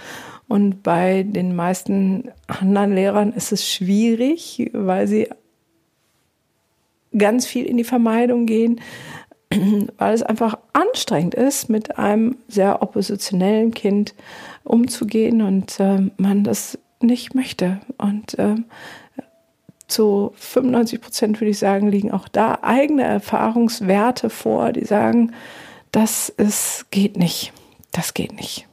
und 0.53 0.83
bei 0.83 1.23
den 1.23 1.57
meisten 1.57 2.31
anderen 2.47 2.95
Lehrern 2.95 3.33
ist 3.33 3.53
es 3.53 3.67
schwierig, 3.67 4.71
weil 4.75 5.09
sie 5.09 5.29
ganz 7.17 7.47
viel 7.47 7.65
in 7.65 7.79
die 7.79 7.85
Vermeidung 7.85 8.45
gehen, 8.45 8.79
weil 9.99 10.15
es 10.15 10.23
einfach 10.23 10.59
anstrengend 10.73 11.35
ist, 11.35 11.69
mit 11.69 11.99
einem 11.99 12.37
sehr 12.49 12.83
oppositionellen 12.83 13.73
Kind 13.73 14.15
umzugehen 14.65 15.43
und 15.43 15.79
äh, 15.81 16.11
man 16.17 16.45
das 16.45 16.79
nicht 17.01 17.35
möchte. 17.35 17.81
Und 17.99 18.38
äh, 18.38 18.57
zu 19.88 20.33
95 20.37 21.01
Prozent 21.01 21.41
würde 21.41 21.51
ich 21.51 21.59
sagen, 21.59 21.88
liegen 21.88 22.12
auch 22.12 22.29
da 22.29 22.61
eigene 22.62 23.03
Erfahrungswerte 23.03 24.31
vor, 24.31 24.73
die 24.73 24.85
sagen, 24.85 25.33
das 25.91 26.29
ist, 26.31 26.87
geht 26.91 27.17
nicht. 27.17 27.53
Das 27.91 28.15
geht 28.15 28.33
nicht. 28.33 28.67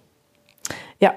Ja, 0.99 1.13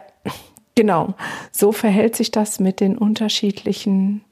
Genau, 0.74 1.14
so 1.50 1.70
verhält 1.72 2.16
sich 2.16 2.30
das 2.30 2.58
mit 2.58 2.80
den 2.80 2.96
unterschiedlichen 2.96 4.24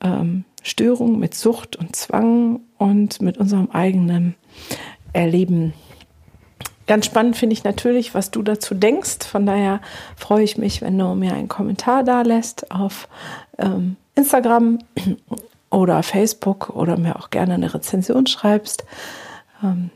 ähm, 0.00 0.44
Störungen, 0.62 1.18
mit 1.18 1.34
Sucht 1.34 1.76
und 1.76 1.96
Zwang 1.96 2.60
und 2.78 3.22
mit 3.22 3.38
unserem 3.38 3.70
eigenen 3.70 4.34
Erleben 5.12 5.72
Ganz 6.90 7.06
spannend 7.06 7.36
finde 7.36 7.52
ich 7.52 7.62
natürlich, 7.62 8.14
was 8.14 8.32
du 8.32 8.42
dazu 8.42 8.74
denkst. 8.74 9.24
Von 9.24 9.46
daher 9.46 9.80
freue 10.16 10.42
ich 10.42 10.58
mich, 10.58 10.82
wenn 10.82 10.98
du 10.98 11.14
mir 11.14 11.34
einen 11.34 11.46
Kommentar 11.46 12.02
da 12.02 12.22
lässt 12.22 12.72
auf 12.72 13.06
ähm, 13.58 13.94
Instagram 14.16 14.80
oder 15.70 16.02
Facebook 16.02 16.70
oder 16.70 16.96
mir 16.96 17.14
auch 17.14 17.30
gerne 17.30 17.54
eine 17.54 17.72
Rezension 17.72 18.26
schreibst. 18.26 18.84
Ähm, 19.62 19.90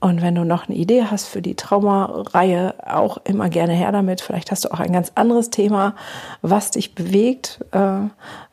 und 0.00 0.22
wenn 0.22 0.34
du 0.34 0.44
noch 0.44 0.68
eine 0.68 0.76
Idee 0.76 1.04
hast 1.10 1.26
für 1.26 1.42
die 1.42 1.54
Traumareihe, 1.54 2.74
auch 2.86 3.18
immer 3.24 3.48
gerne 3.48 3.72
her 3.72 3.92
damit. 3.92 4.20
Vielleicht 4.20 4.50
hast 4.50 4.64
du 4.64 4.72
auch 4.72 4.80
ein 4.80 4.92
ganz 4.92 5.12
anderes 5.14 5.50
Thema, 5.50 5.94
was 6.42 6.70
dich 6.70 6.94
bewegt, 6.94 7.60
äh, 7.72 8.00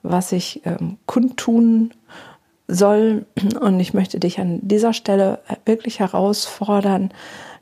was 0.04 0.32
ich 0.32 0.62
ähm, 0.66 0.98
kundtun 1.06 1.94
soll. 2.68 3.26
Und 3.60 3.80
ich 3.80 3.94
möchte 3.94 4.20
dich 4.20 4.40
an 4.40 4.60
dieser 4.62 4.94
Stelle 4.94 5.40
wirklich 5.66 6.00
herausfordern, 6.00 7.12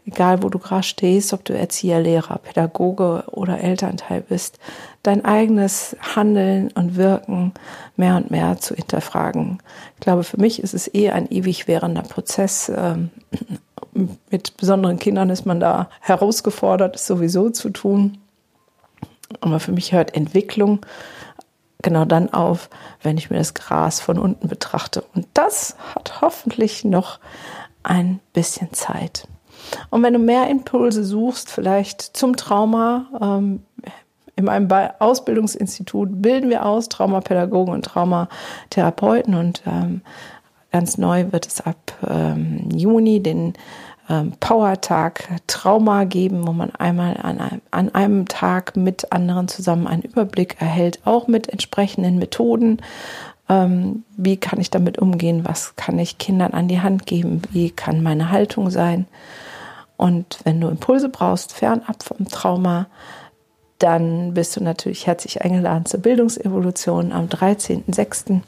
egal 0.05 0.43
wo 0.43 0.49
du 0.49 0.59
gerade 0.59 0.83
stehst, 0.83 1.33
ob 1.33 1.43
du 1.45 1.53
Erzieher, 1.53 1.99
Lehrer, 1.99 2.37
Pädagoge 2.37 3.23
oder 3.31 3.59
Elternteil 3.59 4.21
bist, 4.21 4.59
dein 5.03 5.25
eigenes 5.25 5.95
Handeln 6.15 6.71
und 6.73 6.95
Wirken 6.95 7.53
mehr 7.95 8.15
und 8.15 8.31
mehr 8.31 8.57
zu 8.57 8.75
hinterfragen. 8.75 9.59
Ich 9.95 10.01
glaube, 10.01 10.23
für 10.23 10.39
mich 10.39 10.61
ist 10.61 10.73
es 10.73 10.93
eh 10.93 11.09
ein 11.09 11.29
ewig 11.29 11.67
währender 11.67 12.03
Prozess. 12.03 12.71
Ähm, 12.75 13.09
mit 14.29 14.57
besonderen 14.57 14.99
Kindern 14.99 15.29
ist 15.29 15.45
man 15.45 15.59
da 15.59 15.89
herausgefordert, 16.01 16.95
es 16.95 17.07
sowieso 17.07 17.49
zu 17.49 17.69
tun. 17.69 18.17
Aber 19.41 19.59
für 19.59 19.71
mich 19.71 19.91
hört 19.91 20.15
Entwicklung 20.15 20.85
genau 21.81 22.05
dann 22.05 22.33
auf, 22.33 22.69
wenn 23.03 23.17
ich 23.17 23.29
mir 23.29 23.37
das 23.37 23.53
Gras 23.53 23.99
von 23.99 24.17
unten 24.17 24.47
betrachte. 24.47 25.03
Und 25.13 25.27
das 25.33 25.75
hat 25.93 26.21
hoffentlich 26.21 26.83
noch 26.83 27.19
ein 27.83 28.19
bisschen 28.33 28.73
Zeit. 28.73 29.27
Und 29.89 30.03
wenn 30.03 30.13
du 30.13 30.19
mehr 30.19 30.49
Impulse 30.49 31.03
suchst, 31.03 31.49
vielleicht 31.49 32.01
zum 32.01 32.35
Trauma, 32.35 33.07
ähm, 33.21 33.61
in 34.35 34.45
meinem 34.45 34.67
Ausbildungsinstitut 34.99 36.21
bilden 36.21 36.49
wir 36.49 36.65
aus 36.65 36.89
Traumapädagogen 36.89 37.73
und 37.73 37.85
Traumatherapeuten 37.85 39.33
und 39.33 39.63
ähm, 39.65 40.01
ganz 40.71 40.97
neu 40.97 41.31
wird 41.31 41.47
es 41.47 41.61
ab 41.61 41.77
ähm, 42.05 42.67
Juni 42.73 43.23
den 43.23 43.53
ähm, 44.09 44.33
Power-Tag 44.39 45.29
Trauma 45.47 46.03
geben, 46.03 46.45
wo 46.45 46.51
man 46.51 46.71
einmal 46.75 47.17
an 47.17 47.39
einem, 47.39 47.61
an 47.71 47.95
einem 47.95 48.27
Tag 48.27 48.75
mit 48.75 49.11
anderen 49.11 49.47
zusammen 49.47 49.87
einen 49.87 50.03
Überblick 50.03 50.57
erhält, 50.59 50.99
auch 51.05 51.27
mit 51.27 51.49
entsprechenden 51.49 52.17
Methoden. 52.17 52.81
Ähm, 53.47 54.03
wie 54.17 54.37
kann 54.37 54.59
ich 54.59 54.69
damit 54.69 54.99
umgehen? 54.99 55.45
Was 55.45 55.75
kann 55.75 55.97
ich 55.97 56.17
Kindern 56.17 56.53
an 56.53 56.67
die 56.67 56.81
Hand 56.81 57.05
geben? 57.05 57.41
Wie 57.51 57.69
kann 57.69 58.03
meine 58.03 58.31
Haltung 58.31 58.69
sein? 58.69 59.07
Und 59.97 60.39
wenn 60.43 60.59
du 60.59 60.67
Impulse 60.67 61.09
brauchst, 61.09 61.53
fernab 61.53 62.03
vom 62.03 62.27
Trauma, 62.27 62.87
dann 63.79 64.33
bist 64.33 64.55
du 64.55 64.63
natürlich 64.63 65.05
herzlich 65.05 65.41
eingeladen 65.41 65.85
zur 65.85 65.99
Bildungsevolution. 65.99 67.11
Am 67.11 67.27
13.06. 67.27 68.41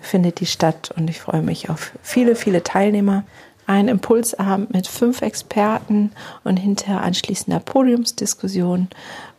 findet 0.00 0.40
die 0.40 0.46
statt 0.46 0.92
und 0.96 1.10
ich 1.10 1.20
freue 1.20 1.42
mich 1.42 1.68
auf 1.70 1.92
viele, 2.02 2.36
viele 2.36 2.62
Teilnehmer. 2.62 3.24
Ein 3.66 3.88
Impulsabend 3.88 4.72
mit 4.72 4.86
fünf 4.86 5.20
Experten 5.20 6.12
und 6.42 6.56
hinterher 6.56 7.02
anschließender 7.02 7.60
Podiumsdiskussion, 7.60 8.88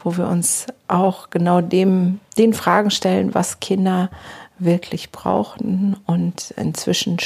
wo 0.04 0.18
wir 0.18 0.28
uns 0.28 0.68
auch 0.88 1.32
genau 1.32 1.62
dem, 1.62 2.20
den 2.38 2.54
Fragen 2.54 2.92
stellen, 2.92 3.34
was 3.34 3.60
Kinder 3.60 4.12
wirklich 4.60 5.12
brauchen. 5.12 5.98
Und 6.06 6.52
inzwischen 6.52 7.18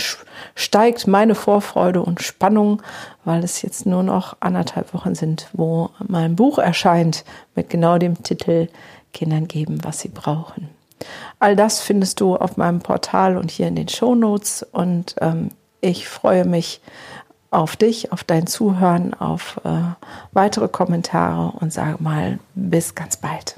steigt 0.56 1.08
meine 1.08 1.36
Vorfreude 1.36 2.02
und 2.02 2.22
Spannung, 2.22 2.82
weil 3.26 3.44
es 3.44 3.62
jetzt 3.62 3.86
nur 3.86 4.04
noch 4.04 4.38
anderthalb 4.40 4.94
Wochen 4.94 5.16
sind, 5.16 5.50
wo 5.54 5.90
mein 6.08 6.36
Buch 6.36 6.58
erscheint 6.58 7.24
mit 7.56 7.70
genau 7.70 7.98
dem 7.98 8.22
Titel 8.24 8.68
Kindern 9.14 9.48
geben, 9.48 9.84
was 9.84 10.00
sie 10.00 10.10
brauchen. 10.10 10.70
All 11.40 11.56
das 11.56 11.82
findest 11.82 12.22
du 12.22 12.36
auf 12.36 12.58
meinem 12.58 12.80
Portal 12.80 13.38
und 13.38 13.52
hier 13.52 13.68
in 13.68 13.76
den 13.76 13.90
Show 13.90 14.16
Notes. 14.16 14.66
Und 14.72 15.16
ähm, 15.22 15.50
ich 15.82 16.08
freue 16.08 16.46
mich 16.46 16.82
auf 17.52 17.76
dich, 17.76 18.12
auf 18.12 18.24
dein 18.24 18.48
Zuhören, 18.48 19.14
auf 19.14 19.62
äh, 19.64 19.70
weitere 20.32 20.68
Kommentare 20.68 21.52
und 21.60 21.72
sage 21.72 22.02
mal 22.02 22.40
bis 22.56 22.96
ganz 22.96 23.18
bald. 23.18 23.58